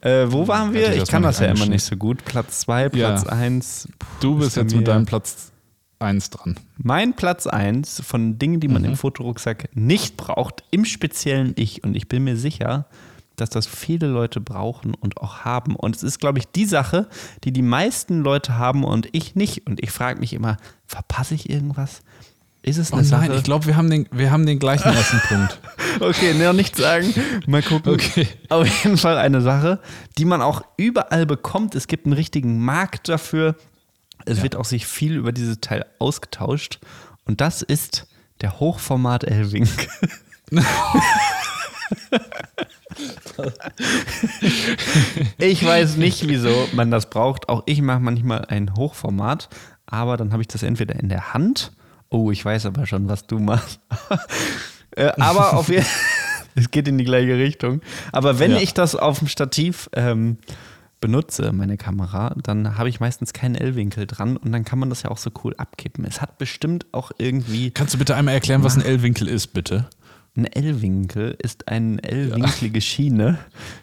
[0.00, 0.92] äh, wo waren wir?
[0.94, 2.24] Ich Ich kann das ja immer nicht so gut.
[2.24, 3.10] Platz 2, Ja.
[3.12, 3.88] Platz 1.
[4.20, 5.52] Du bist jetzt mit deinem Platz
[5.98, 6.56] 1 dran.
[6.78, 11.84] Mein Platz 1 von Dingen, die man im Fotorucksack nicht braucht, im speziellen ich.
[11.84, 12.86] Und ich bin mir sicher,
[13.40, 15.76] dass das viele Leute brauchen und auch haben.
[15.76, 17.08] Und es ist, glaube ich, die Sache,
[17.44, 19.66] die die meisten Leute haben und ich nicht.
[19.66, 22.02] Und ich frage mich immer, verpasse ich irgendwas?
[22.62, 23.36] Ist es Oh eine nein, Sache?
[23.38, 25.58] ich glaube, wir, haben den- wir haben den gleichen ersten Punkt.
[25.98, 27.12] Okay, noch nicht sagen.
[27.48, 27.92] Mal gucken.
[27.94, 28.28] Okay.
[28.48, 29.80] Auf jeden Fall eine Sache,
[30.18, 31.74] die man auch überall bekommt.
[31.74, 33.56] Es gibt einen richtigen Markt dafür.
[34.24, 36.78] Es wird auch sich viel über dieses Teil ausgetauscht.
[37.24, 38.06] Und das ist
[38.40, 39.68] der Hochformat Elvink.
[45.38, 47.48] ich weiß nicht, wieso man das braucht.
[47.48, 49.48] Auch ich mache manchmal ein Hochformat,
[49.86, 51.72] aber dann habe ich das entweder in der Hand.
[52.08, 53.80] Oh, ich weiß aber schon, was du machst.
[54.96, 55.86] Äh, aber auf jeden
[56.56, 57.80] es geht in die gleiche Richtung.
[58.10, 58.58] Aber wenn Ja.
[58.58, 60.38] ich das auf dem Stativ ähm,
[61.00, 65.04] benutze, meine Kamera, dann habe ich meistens keinen L-Winkel dran und dann kann man das
[65.04, 66.04] ja auch so cool abkippen.
[66.04, 69.88] Es hat bestimmt auch irgendwie Kannst du bitte einmal erklären, was ein L-Winkel ist, bitte?
[70.36, 73.38] Ein L-Winkel ist eine L-winkelige Schiene,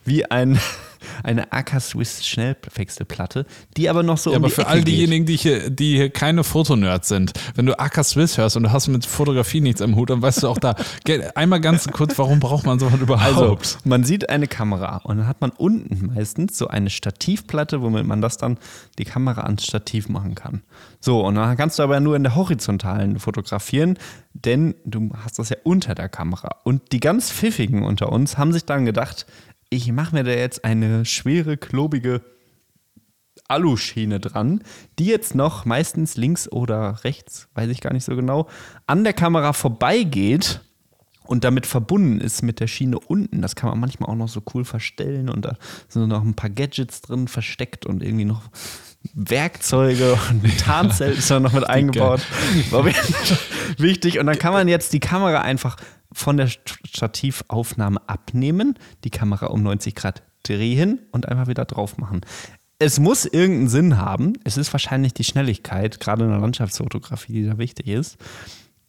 [0.06, 0.60] wie ein,
[1.24, 3.46] eine AK Swiss Schnellwechselplatte,
[3.76, 4.88] die aber noch so Ja, um aber die für Ecke all geht.
[4.88, 8.72] diejenigen, die hier, die hier keine Fotonerds sind, wenn du AK Swiss hörst und du
[8.72, 10.76] hast mit Fotografie nichts am Hut, dann weißt du auch da,
[11.36, 13.26] einmal ganz kurz, warum braucht man sowas überhaupt?
[13.38, 18.06] Also, man sieht eine Kamera und dann hat man unten meistens so eine Stativplatte, womit
[18.06, 18.58] man das dann
[18.98, 20.62] die Kamera ans Stativ machen kann.
[21.00, 23.98] So, und dann kannst du aber nur in der horizontalen fotografieren,
[24.34, 26.58] denn du hast das ja unter der Kamera.
[26.64, 29.26] Und die ganz Pfiffigen unter uns haben sich dann gedacht,
[29.70, 32.22] ich mache mir da jetzt eine schwere, klobige
[33.48, 34.62] Aluschiene dran,
[35.00, 38.48] die jetzt noch meistens links oder rechts, weiß ich gar nicht so genau,
[38.88, 40.62] an der Kamera vorbeigeht
[41.28, 43.42] und damit verbunden ist mit der Schiene unten.
[43.42, 45.58] Das kann man manchmal auch noch so cool verstellen und da
[45.88, 48.44] sind noch ein paar Gadgets drin versteckt und irgendwie noch
[49.14, 52.22] Werkzeuge und Tarnzelt ist da noch mit eingebaut.
[52.72, 52.86] War
[53.78, 54.20] wichtig.
[54.20, 55.78] Und dann kann man jetzt die Kamera einfach
[56.18, 62.22] von der Stativaufnahme abnehmen, die Kamera um 90 Grad drehen und einfach wieder drauf machen.
[62.80, 64.34] Es muss irgendeinen Sinn haben.
[64.44, 68.18] Es ist wahrscheinlich die Schnelligkeit, gerade in der Landschaftsfotografie, die da wichtig ist.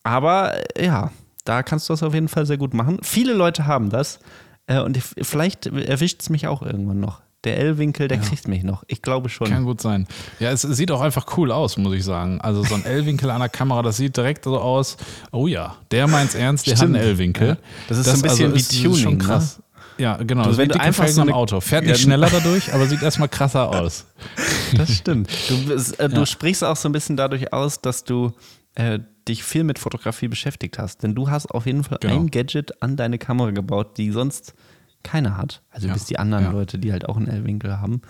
[0.03, 1.11] Aber äh, ja,
[1.45, 2.99] da kannst du das auf jeden Fall sehr gut machen.
[3.03, 4.21] Viele Leute haben das
[4.67, 7.21] äh, und ich- vielleicht erwischt es mich auch irgendwann noch.
[7.45, 8.83] Der L-Winkel, der kriegt mich noch.
[8.89, 9.47] Ich glaube schon.
[9.49, 10.09] Kann gut sein.
[10.41, 12.41] Ja, es sieht auch einfach cool aus, muss ich sagen.
[12.41, 14.97] Also so ein L-Winkel an der Kamera, das sieht direkt so aus.
[15.31, 16.95] Oh ja, der meint's ernst, der Stimmt.
[16.97, 17.49] hat einen L-Winkel.
[17.51, 17.57] Ja.
[17.89, 19.25] Das ist so ein bisschen wie ist Tuning, schon ne?
[19.25, 19.63] krass.
[19.99, 20.43] Ja, genau.
[20.45, 21.61] Du, Das wenn du einfach so am eine- Auto.
[21.61, 24.05] Fährt nicht Ja, schneller dadurch, aber sieht erstmal krasser aus.
[24.77, 25.31] Das stimmt.
[25.49, 25.73] Du,
[26.03, 28.33] äh, du sprichst auch so ein bisschen dadurch aus, dass du
[28.75, 31.03] äh, dich viel mit Fotografie beschäftigt hast.
[31.03, 32.17] Denn du hast auf jeden Fall Genau.
[32.17, 34.55] ein Gadget an deine Kamera gebaut, die sonst
[35.03, 35.63] keiner hat.
[35.71, 35.93] Also Ja.
[35.95, 36.51] bis die anderen Ja.
[36.51, 38.03] Leute, die halt auch einen L-Winkel haben.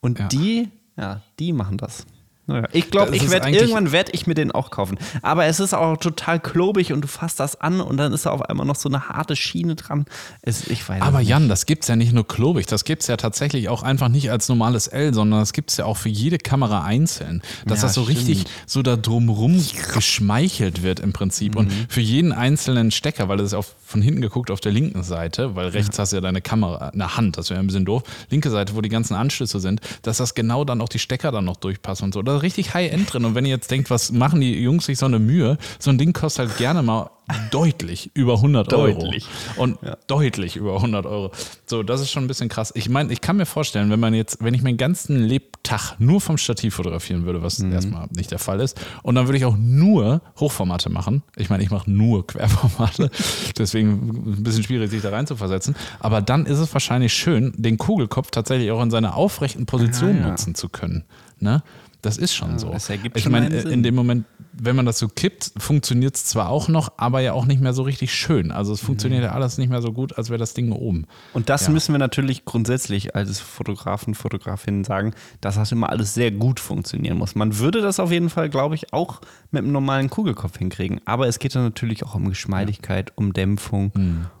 [0.00, 2.06] Und die, ja, die machen das.
[2.50, 4.98] Naja, ich glaube, Das ich ist werd, eigentlich- irgendwann werde ich mir den auch kaufen.
[5.22, 8.30] Aber es ist auch total klobig und du fasst das an und dann ist da
[8.30, 10.04] auf einmal noch so eine harte Schiene dran.
[10.42, 11.28] Es, ich weiß Aber es.
[11.28, 14.48] Jan, das gibt's ja nicht nur klobig, das gibt's ja tatsächlich auch einfach nicht als
[14.48, 17.42] normales L, sondern das gibt's ja auch für jede Kamera einzeln.
[17.66, 18.18] Dass Ja, das so stimmt.
[18.18, 19.62] richtig so da drumrum
[19.94, 21.56] geschmeichelt wird im Prinzip.
[21.56, 21.86] Und Mhm.
[21.88, 25.54] für jeden einzelnen Stecker, weil das ist auf, von hinten geguckt auf der linken Seite,
[25.54, 28.02] weil rechts hast du ja deine Kamera, eine Hand, das wäre ein bisschen doof.
[28.30, 31.44] Linke Seite, wo die ganzen Anschlüsse sind, dass das genau dann auch die Stecker dann
[31.44, 32.22] noch durchpassen und so.
[32.22, 33.24] Da ist richtig High-End drin.
[33.24, 35.98] Und wenn ihr jetzt denkt, was machen die Jungs sich so eine Mühe, so ein
[35.98, 37.10] Ding kostet halt gerne mal
[37.50, 39.26] deutlich über 100 Deutlich.
[39.56, 39.62] Euro.
[39.62, 41.30] Und deutlich über 100 Euro.
[41.66, 42.72] So, das ist schon ein bisschen krass.
[42.74, 46.20] Ich meine, ich kann mir vorstellen, wenn man jetzt, wenn ich meinen ganzen Lebtag nur
[46.20, 49.56] vom Stativ fotografieren würde, was erstmal nicht der Fall ist, und dann würde ich auch
[49.56, 51.22] nur Hochformate machen.
[51.36, 53.10] Ich meine, ich mache nur Querformate,
[53.58, 55.76] deswegen ein bisschen schwierig, sich da rein zu versetzen.
[56.00, 60.22] Aber dann ist es wahrscheinlich schön, den Kugelkopf tatsächlich auch in seiner aufrechten Position Ja,
[60.22, 60.28] ja.
[60.30, 61.04] nutzen zu können.
[61.38, 61.62] Ne?
[62.02, 62.70] Das ist schon so.
[62.70, 63.70] das ergibt ich schon meine, äh, Sinn.
[63.72, 67.32] in dem Moment, wenn man das so kippt, funktioniert es zwar auch noch, aber ja
[67.34, 68.50] auch nicht mehr so richtig schön.
[68.52, 71.06] Also es funktioniert ja alles nicht mehr so gut, als wäre das Ding oben.
[71.34, 71.72] Und das Ja.
[71.72, 77.18] müssen wir natürlich grundsätzlich als Fotografen, Fotografinnen sagen, dass das immer alles sehr gut funktionieren
[77.18, 77.34] muss.
[77.34, 79.20] Man würde das auf jeden Fall, glaube ich, auch
[79.50, 81.00] mit einem normalen Kugelkopf hinkriegen.
[81.04, 83.92] Aber es geht dann natürlich auch um Geschmeidigkeit, um Dämpfung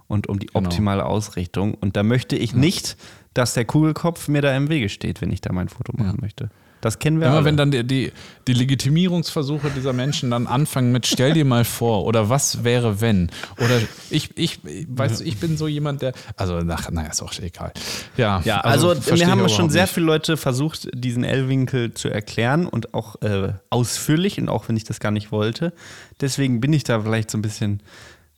[0.08, 0.66] und um die Genau.
[0.66, 1.74] optimale Ausrichtung.
[1.74, 2.96] Und da möchte ich nicht,
[3.34, 6.50] dass der Kugelkopf mir da im Wege steht, wenn ich da mein Foto machen möchte.
[6.80, 7.44] Das kennen wir Immer alle.
[7.44, 8.12] wenn dann die, die,
[8.46, 13.30] die Legitimierungsversuche dieser Menschen dann anfangen mit stell dir mal vor oder was wäre wenn
[13.58, 17.32] oder ich, ich, weißt du, ich bin so jemand, der, also nach, naja, ist auch
[17.38, 17.72] egal.
[18.16, 19.94] Ja, Ja, also, verstehe wir haben schon sehr nicht.
[19.94, 24.84] viele Leute versucht, diesen L-Winkel zu erklären und auch äh, ausführlich und auch wenn ich
[24.84, 25.72] das gar nicht wollte.
[26.20, 27.82] Deswegen bin ich da vielleicht so ein bisschen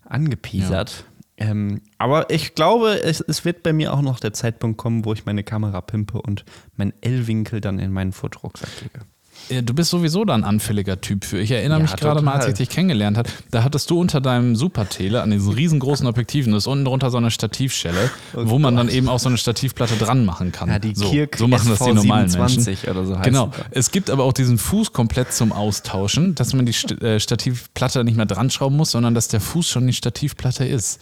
[0.09, 1.05] angepiesert.
[1.37, 5.12] Ähm, aber ich glaube, es, es wird bei mir auch noch der Zeitpunkt kommen, wo
[5.12, 6.45] ich meine Kamera pimpe und
[6.76, 9.07] meinen L-Winkel dann in meinen Fotorucksack lege.
[9.49, 11.38] Ja, Du bist sowieso da ein anfälliger Typ für.
[11.38, 14.20] Ich erinnere Ja, mich gerade mal, als ich dich kennengelernt habe, da hattest du unter
[14.20, 18.76] deinem Supertele an diesen riesengroßen Objektiven, das ist unten drunter so eine Stativschelle, wo man
[18.76, 20.68] dann eben auch so eine Stativplatte dran machen kann.
[20.68, 22.90] Oh Ja, die so, Kirk so machen das die normalen SV27 Menschen.
[22.90, 23.51] oder so Genau.
[23.70, 28.05] Es gibt aber auch diesen Fuß komplett zum Austauschen, dass man die St äh, Stativplatte
[28.05, 31.01] nicht mehr dran schrauben muss, sondern dass der Fuß schon die Stativplatte ist.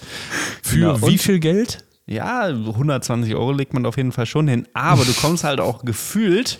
[0.62, 1.84] Für Na, wie viel Geld?
[2.07, 4.66] Ja, 120 Euro legt man auf jeden Fall schon hin.
[4.74, 6.59] Aber du kommst halt auch gefühlt,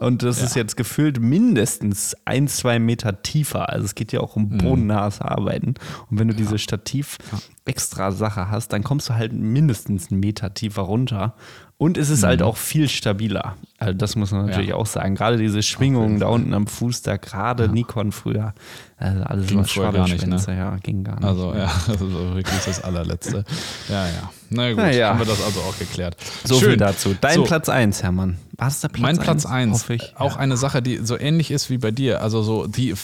[0.00, 3.68] und das ist jetzt gefühlt mindestens ein, zwei Meter tiefer.
[3.68, 5.74] Also es geht ja auch um bodennahes Arbeiten.
[6.10, 7.18] Und wenn du diese Stativ
[7.66, 11.34] extra Sache hast, dann kommst du halt mindestens einen Meter tiefer runter.
[11.76, 13.56] Und es ist halt auch viel stabiler.
[13.80, 14.74] Also das muss man natürlich Ja.
[14.76, 15.14] auch sagen.
[15.14, 18.52] Gerade diese Schwingungen da unten am Fuß, da gerade Nikon früher,
[18.98, 20.36] also alles Ging vorher gar nicht, ne?
[20.48, 21.24] Ja, ging gar nicht.
[21.24, 23.44] Also ja, das ist auch wirklich das allerletzte.
[23.88, 24.30] Ja, ja.
[24.52, 25.10] Na gut, Na ja.
[25.10, 26.16] haben wir das also auch geklärt.
[26.44, 26.70] so Schön.
[26.70, 27.14] viel dazu.
[27.20, 28.36] Dein So, Platz 1, Hermann.
[28.56, 29.72] War es der Platz Mein Platz eins?
[29.72, 30.12] 1, Hoffe ich.
[30.18, 32.94] auch eine Sache, die so ähnlich ist wie bei dir, also so die,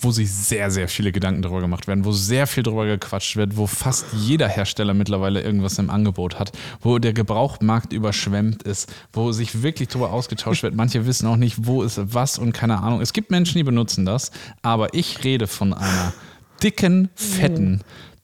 [0.00, 3.56] wo sich sehr, sehr viele Gedanken darüber gemacht werden, wo sehr viel darüber gequatscht wird,
[3.58, 9.32] wo fast jeder Hersteller mittlerweile irgendwas im Angebot hat, wo der Gebrauchmarkt überschwemmt ist, wo
[9.32, 10.74] sich wirklich darüber ausgetauscht wird.
[10.74, 13.00] Manche wissen auch nicht, wo ist was und keine Ahnung.
[13.00, 14.30] Es gibt Menschen, die benutzen das,
[14.62, 16.12] aber ich rede von einer
[16.62, 17.82] dicken, fetten,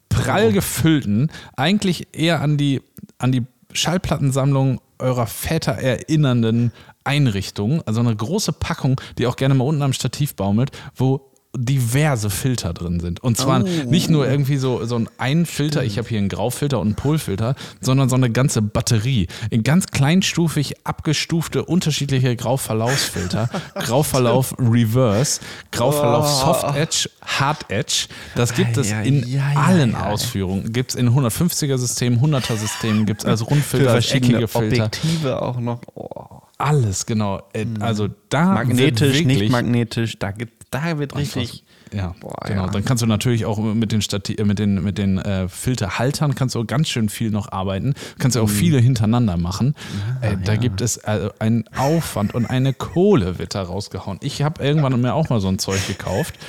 [0.08, 2.80] prall gefüllten, eigentlich eher an die,
[3.18, 6.72] an die Schallplattensammlung eurer Väter erinnernden
[7.04, 12.30] Einrichtung, also eine große Packung, die auch gerne mal unten am Stativ baumelt, wo diverse
[12.30, 13.20] Filter drin sind.
[13.20, 16.78] Und zwar nicht nur irgendwie so, so ein, ein Filter, ich habe hier einen Graufilter
[16.78, 19.26] und einen Polfilter, sondern so eine ganze Batterie.
[19.50, 23.50] In ganz kleinstufig abgestufte unterschiedliche Grauverlaufsfilter.
[23.74, 25.40] Grauverlauf Reverse,
[25.72, 28.06] Grauverlauf Soft Edge, Hard Edge.
[28.36, 30.10] Das gibt es in ei, ei, allen ei, ei.
[30.12, 30.72] Ausführungen.
[30.72, 34.84] Gibt es in 150er Systemen, 100er Systemen, gibt es als Rundfilter, als eckige Filter.
[34.84, 35.80] Objektive auch noch.
[35.94, 36.42] Oh.
[36.60, 37.42] Alles, genau.
[37.54, 41.64] Äh, Also da Magnetisch, wirklich, nicht magnetisch, da, gibt, da wird richtig.
[41.92, 42.66] Ja, Boah, genau.
[42.66, 42.70] ja.
[42.70, 46.36] Dann kannst du natürlich auch mit den, Stati äh, mit den, mit den äh, Filterhaltern
[46.36, 47.94] kannst du auch ganz schön viel noch arbeiten.
[48.18, 48.40] Kannst Mhm.
[48.40, 49.74] du auch viele hintereinander machen.
[50.20, 54.18] äh, da gibt es also einen Aufwand und eine Kohle wird da rausgehauen.
[54.22, 56.34] Ich habe irgendwann mir auch mal so ein Zeug gekauft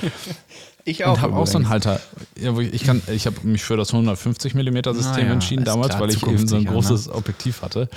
[0.84, 2.00] Ich und habe auch so einen Halter.
[2.36, 5.90] Ja, ich ich kann, ich habe mich für das 150 mm System ja, entschieden damals,
[5.90, 6.70] klar, weil ich eben so ein ne?
[6.70, 7.88] großes Objektiv hatte.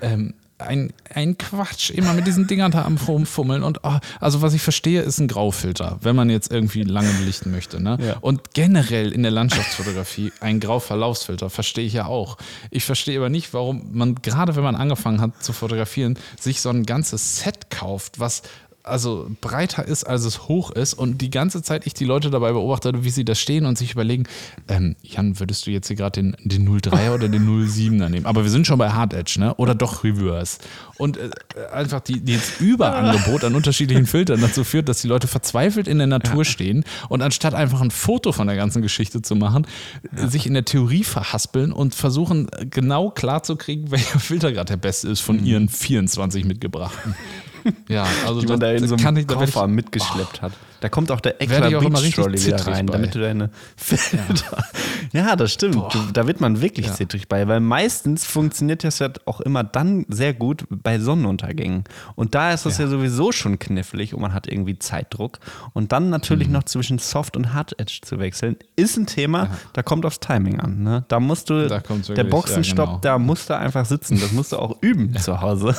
[0.00, 4.54] Ähm, ein, ein Quatsch, immer mit diesen Dingern da am Rumfummeln und oh, also was
[4.54, 7.82] ich verstehe, ist ein Graufilter, wenn man jetzt irgendwie lange belichten möchte.
[7.82, 7.98] Ne?
[8.00, 8.16] Ja.
[8.20, 12.36] Und generell in der Landschaftsfotografie ein Grauverlaufsfilter verstehe ich ja auch.
[12.70, 16.70] Ich verstehe aber nicht, warum man, gerade wenn man angefangen hat zu fotografieren, sich so
[16.70, 18.42] ein ganzes Set kauft, was
[18.90, 22.52] also breiter ist, als es hoch ist und die ganze Zeit ich die Leute dabei
[22.52, 24.24] beobachte, wie sie da stehen und sich überlegen,
[24.68, 28.26] ähm, Jan, würdest du jetzt hier gerade den, den 03er oder den 07er nehmen?
[28.26, 29.54] Aber wir sind schon bei Hard Edge, ne?
[29.54, 30.58] Oder doch Reverse.
[30.98, 31.30] Und äh,
[31.72, 35.98] einfach die, die jetzt Überangebot an unterschiedlichen Filtern dazu führt, dass die Leute verzweifelt in
[35.98, 39.66] der Natur stehen und anstatt einfach ein Foto von der ganzen Geschichte zu machen,
[40.14, 45.20] sich in der Theorie verhaspeln und versuchen genau klarzukriegen, welcher Filter gerade der beste ist
[45.20, 47.14] von ihren 24 mitgebrachten.
[47.88, 50.52] Ja, also die man da in so einem Koffer mitgeschleppt hat.
[50.80, 52.92] Da kommt auch der Werde Eckler ich auch immer Beach richtig Trolley wieder rein, bei.
[52.94, 54.64] damit du deine Filter.
[55.12, 55.76] Ja, das stimmt.
[55.76, 56.94] Du, da wird man wirklich Ja.
[56.94, 61.84] zittrig bei, weil meistens funktioniert das ja auch immer dann sehr gut bei Sonnenuntergängen.
[62.14, 62.90] Und da ist das ja, Ja.
[62.90, 65.38] sowieso schon knifflig und man hat irgendwie Zeitdruck.
[65.72, 66.54] Und dann natürlich Mhm.
[66.54, 70.60] noch zwischen Soft und Hard Edge zu wechseln, ist ein Thema, da kommt aufs Timing
[70.60, 70.82] an.
[70.82, 71.04] Ne?
[71.08, 73.00] Da musst du, Da kommt's der wirklich, Boxenstopp, ja, genau.
[73.02, 74.20] da musst du einfach sitzen.
[74.20, 75.74] Das musst du auch üben zu Hause.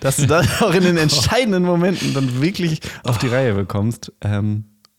[0.00, 4.12] Dass du dann auch in den entscheidenden Momenten dann wirklich auf die Reihe bekommst.
[4.20, 4.41] Ähm,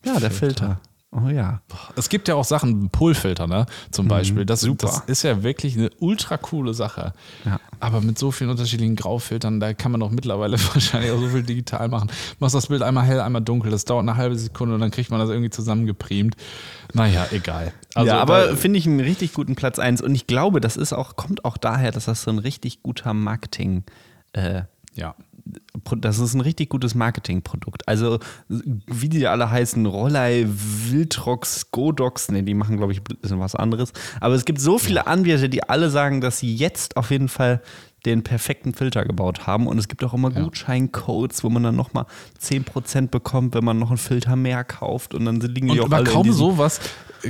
[0.06, 0.80] ja, der Filter.
[1.16, 1.62] Oh ja.
[1.96, 3.68] Es gibt ja auch Sachen, Polfilter, ne?
[3.92, 4.48] Zum Beispiel.
[4.48, 4.68] Das, Mhm.
[4.70, 4.88] super.
[4.88, 7.14] das ist ja wirklich eine ultra coole Sache.
[7.46, 7.60] Ja.
[7.80, 11.44] Aber mit so vielen unterschiedlichen Graufiltern, da kann man doch mittlerweile wahrscheinlich auch so viel
[11.44, 12.10] digital machen.
[12.40, 13.70] Machst das Bild einmal hell, einmal dunkel.
[13.70, 16.36] Das dauert eine halbe Sekunde und dann kriegt man das irgendwie zusammengepriemt.
[16.94, 17.74] Naja, egal.
[17.94, 20.02] Also, ja, aber finde ich einen richtig guten Platz 1.
[20.02, 23.14] Und ich glaube, das ist auch, kommt auch daher, dass das so ein richtig guter
[23.14, 23.84] Marketing,
[24.32, 24.64] äh,
[24.96, 25.14] ja.
[25.98, 27.88] Das ist ein richtig gutes Marketingprodukt.
[27.88, 33.40] Also, wie die alle heißen, Rollei, Viltrox, Godox, ne, die machen, glaube ich, ein bisschen
[33.40, 33.92] was anderes.
[34.22, 37.62] Aber es gibt so viele Anbieter, die alle sagen, dass sie jetzt auf jeden Fall
[38.06, 39.68] den perfekten Filter gebaut haben.
[39.68, 40.42] Und es gibt auch immer Ja.
[40.42, 42.06] Gutscheincodes, wo man dann nochmal
[42.42, 45.14] 10% bekommt, wenn man noch einen Filter mehr kauft.
[45.14, 46.80] Und dann liegen die Und auch alle in kaum sowas,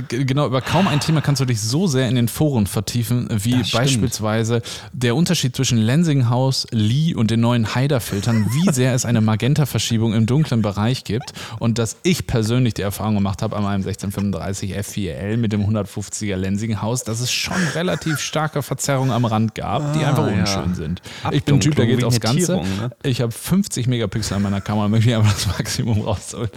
[0.08, 3.62] genau, über kaum ein Thema kannst du dich so sehr in den Foren vertiefen, wie
[3.72, 10.14] beispielsweise der Unterschied zwischen Lensinghouse, Lee und den neuen Haider-Filtern, wie sehr es eine Magenta-Verschiebung
[10.14, 14.76] im dunklen Bereich gibt und dass ich persönlich die Erfahrung gemacht habe an meinem 1635
[14.76, 20.04] F4L mit dem 150er Lensinghouse, dass es schon relativ starke Verzerrungen am Rand gab, die
[20.04, 20.40] Ah, einfach ja.
[20.40, 21.02] unschön sind.
[21.30, 22.80] Ich bin ein Typ, der geht Abdunklung, aufs Ganze.
[22.82, 22.90] Ne?
[23.04, 26.50] Ich habe 50 Megapixel an meiner Kamera, möchte ich einfach das Maximum rausholen.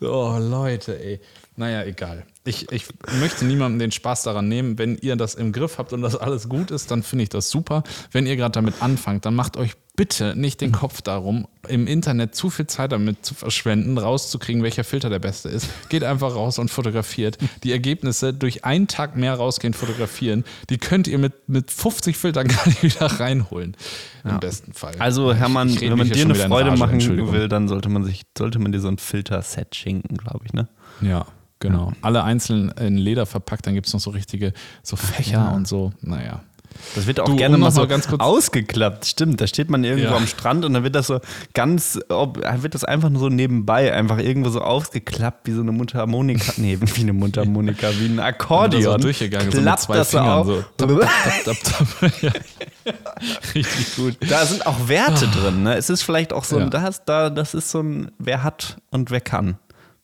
[0.00, 1.20] Oh, Leute, ey.
[1.56, 2.24] Naja, egal.
[2.44, 2.86] Ich, ich
[3.18, 4.78] möchte niemandem den Spaß daran nehmen.
[4.78, 7.50] Wenn ihr das im Griff habt und das alles gut ist, dann finde ich das
[7.50, 7.82] super.
[8.12, 12.34] Wenn ihr gerade damit anfangt, dann macht euch bitte nicht den Kopf darum, im Internet
[12.34, 15.68] zu viel Zeit damit zu verschwenden, rauszukriegen, welcher Filter der beste ist.
[15.88, 17.38] Geht einfach raus und fotografiert.
[17.64, 22.46] Die Ergebnisse durch einen Tag mehr rausgehen fotografieren, die könnt ihr mit, mit 50 Filtern
[22.48, 23.76] gar nicht wieder reinholen.
[24.24, 24.94] Im besten Fall.
[24.98, 28.04] Also Hermann, Ich rede wenn man dir eine Freude Rage, machen will, dann sollte man
[28.04, 30.68] sich, sollte man dir so ein Filter-Set schenken, glaube ich, ne?
[31.00, 31.26] Ja.
[31.60, 31.92] Genau.
[32.02, 34.52] Alle einzeln in Leder verpackt, dann gibt es noch so richtige,
[34.82, 35.48] so Fächer Ja.
[35.52, 35.92] und so.
[36.02, 36.40] Naja.
[36.94, 39.06] Das wird auch Du, gerne mal noch so mal ganz kurz- ausgeklappt.
[39.06, 40.16] Stimmt, da steht man irgendwo Ja.
[40.18, 41.20] am Strand und dann wird das so
[41.54, 46.52] ganz, wird das einfach nur so nebenbei, einfach irgendwo so ausgeklappt, wie so eine Mundharmonika.
[46.58, 48.82] Nee, wie eine Mundharmonika, wie ein Akkordeon.
[48.82, 50.62] so durchgegangen, so mit Klappt zwei das Fingern so.
[50.76, 50.90] Tap,
[51.44, 52.12] tap, tap.
[52.22, 52.30] Ja.
[53.54, 54.16] Richtig gut.
[54.28, 55.62] Da sind auch Werte drin.
[55.62, 55.74] Ne?
[55.76, 56.68] Es ist vielleicht auch so ein, Ja.
[56.68, 59.56] das, da, das ist so ein, wer hat und wer kann.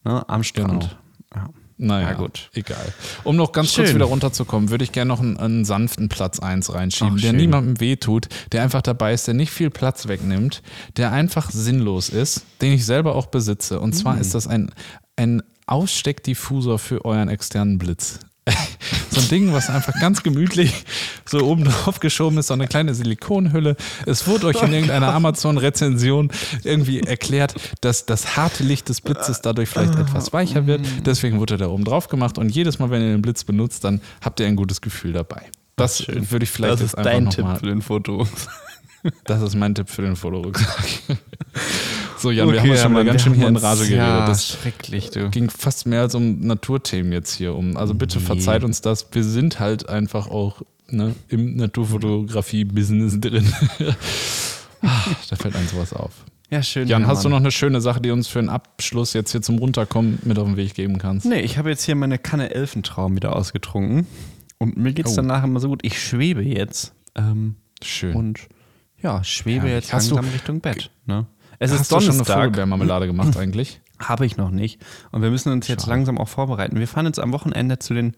[0.04, 0.26] Ne?
[0.28, 0.96] Am Strand.
[1.34, 1.48] Ja.
[1.78, 2.50] Naja, Ja, gut.
[2.54, 2.92] egal.
[3.24, 3.96] Um noch ganz kurz Schön.
[3.96, 7.36] wieder runterzukommen, würde ich gerne noch einen, einen sanften Platz 1 reinschieben, Ach, der schön.
[7.38, 10.62] niemandem wehtut, der einfach dabei ist, der nicht viel Platz wegnimmt,
[10.96, 13.80] der einfach sinnlos ist, den ich selber auch besitze.
[13.80, 14.70] Und zwar ist das ein,
[15.16, 18.20] ein Aussteckdiffusor für euren externen Blitz.
[19.10, 20.84] so ein Ding, was einfach ganz gemütlich
[21.24, 23.76] so oben drauf geschoben ist, so eine kleine Silikonhülle.
[24.06, 26.30] Es wurde euch in irgendeiner Amazon-Rezension
[26.64, 30.84] irgendwie erklärt, dass das harte Licht des Blitzes dadurch vielleicht etwas weicher wird.
[31.06, 33.84] Deswegen wurde er da oben drauf gemacht und jedes Mal, wenn ihr den Blitz benutzt,
[33.84, 35.42] dann habt ihr ein gutes Gefühl dabei.
[35.76, 38.26] Das würde ich vielleicht Das jetzt ist einfach dein noch Tipp mal für den Foto.
[39.24, 40.84] das ist mein Tipp für den Fotorucksack.
[42.22, 43.98] so, Jan, wir haben uns schon mal ganz schön hier in Rage geredet.
[43.98, 45.28] Ja, Das schrecklich, du.
[45.30, 47.76] ging fast mehr als um Naturthemen jetzt hier um.
[47.76, 48.24] Also bitte Nee.
[48.24, 49.06] verzeiht uns das.
[49.12, 53.52] Wir sind halt einfach auch ne, im Naturfotografie-Business drin.
[54.84, 56.10] Ah, da fällt einem sowas auf.
[56.50, 56.88] Ja, schön.
[56.88, 59.58] Jan, hast du noch eine schöne Sache, die uns für einen Abschluss jetzt hier zum
[59.58, 61.24] Runterkommen mit auf den Weg geben kannst?
[61.24, 64.08] Nee, ich habe jetzt hier meine Kanne Elfentraum wieder ausgetrunken.
[64.58, 65.16] Und mir geht es Oh.
[65.16, 65.80] danach immer so gut.
[65.84, 66.94] Ich schwebe jetzt.
[67.14, 68.16] Ähm, Schön.
[68.16, 68.40] und
[69.00, 69.84] ja, schwebe Herrlich.
[69.84, 70.90] jetzt Hast du- langsam Richtung Bett.
[71.06, 71.26] Ne?
[71.62, 72.36] Es Hast ist du schon eine Donnerstag.
[72.36, 73.80] Vogelbeermarmelade gemacht eigentlich?
[74.00, 74.80] Habe ich noch nicht.
[75.12, 75.90] Und wir müssen uns jetzt Schade.
[75.92, 76.78] langsam auch vorbereiten.
[76.78, 78.16] Wir fahren jetzt am Wochenende zu den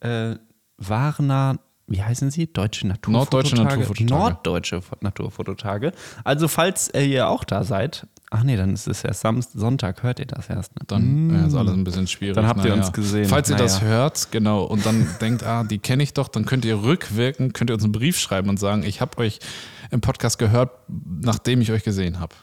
[0.00, 0.36] äh,
[0.78, 2.52] Warner, wie heißen sie?
[2.52, 3.54] Deutsche Naturfototage.
[3.54, 4.10] Norddeutsche Naturfototage.
[4.10, 5.92] Norddeutsche Fo- Naturfototage.
[6.24, 10.02] Also, falls äh, ihr auch da seid, ach nee, dann ist es erst Samstag, Sonntag,
[10.02, 10.74] hört ihr das erst.
[10.74, 10.82] Ne?
[10.86, 12.34] Dann ja, ist alles ein bisschen schwierig.
[12.34, 12.82] Dann habt ihr Naja.
[12.82, 13.26] uns gesehen.
[13.26, 13.92] Falls ihr das Naja.
[13.92, 17.70] hört, genau, und dann denkt, ah, die kenne ich doch, dann könnt ihr rückwirken, könnt
[17.70, 19.38] ihr uns einen Brief schreiben und sagen, ich habe euch
[19.90, 22.34] im Podcast gehört, nachdem ich euch gesehen habe.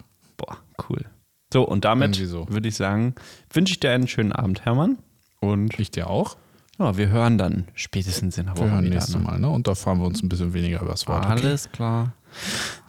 [0.46, 0.58] Boah,
[0.90, 1.06] cool.
[1.54, 2.48] So, und damit so.
[2.50, 3.14] würde ich sagen,
[3.52, 4.98] wünsche ich dir einen schönen Abend, Hermann.
[5.40, 6.38] Und Ich dir auch.
[6.80, 9.22] ja, wir hören dann spätestens in der Woche Wir hören nächstes ne?
[9.22, 9.50] Mal, ne?
[9.50, 11.26] Und da fahren wir uns ein bisschen weniger übers Wort.
[11.26, 11.34] Okay?
[11.46, 12.14] Alles klar.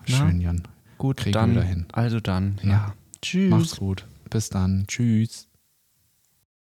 [0.09, 0.63] Na, Schön, Jan.
[0.99, 1.51] Gut, Kriegen wir dann.
[1.51, 1.87] wieder hin.
[1.93, 2.95] Also dann, Na, ja.
[3.21, 3.51] Tschüss.
[3.51, 4.07] Macht's gut.
[4.31, 4.85] Bis dann.
[4.87, 5.49] Tschüss.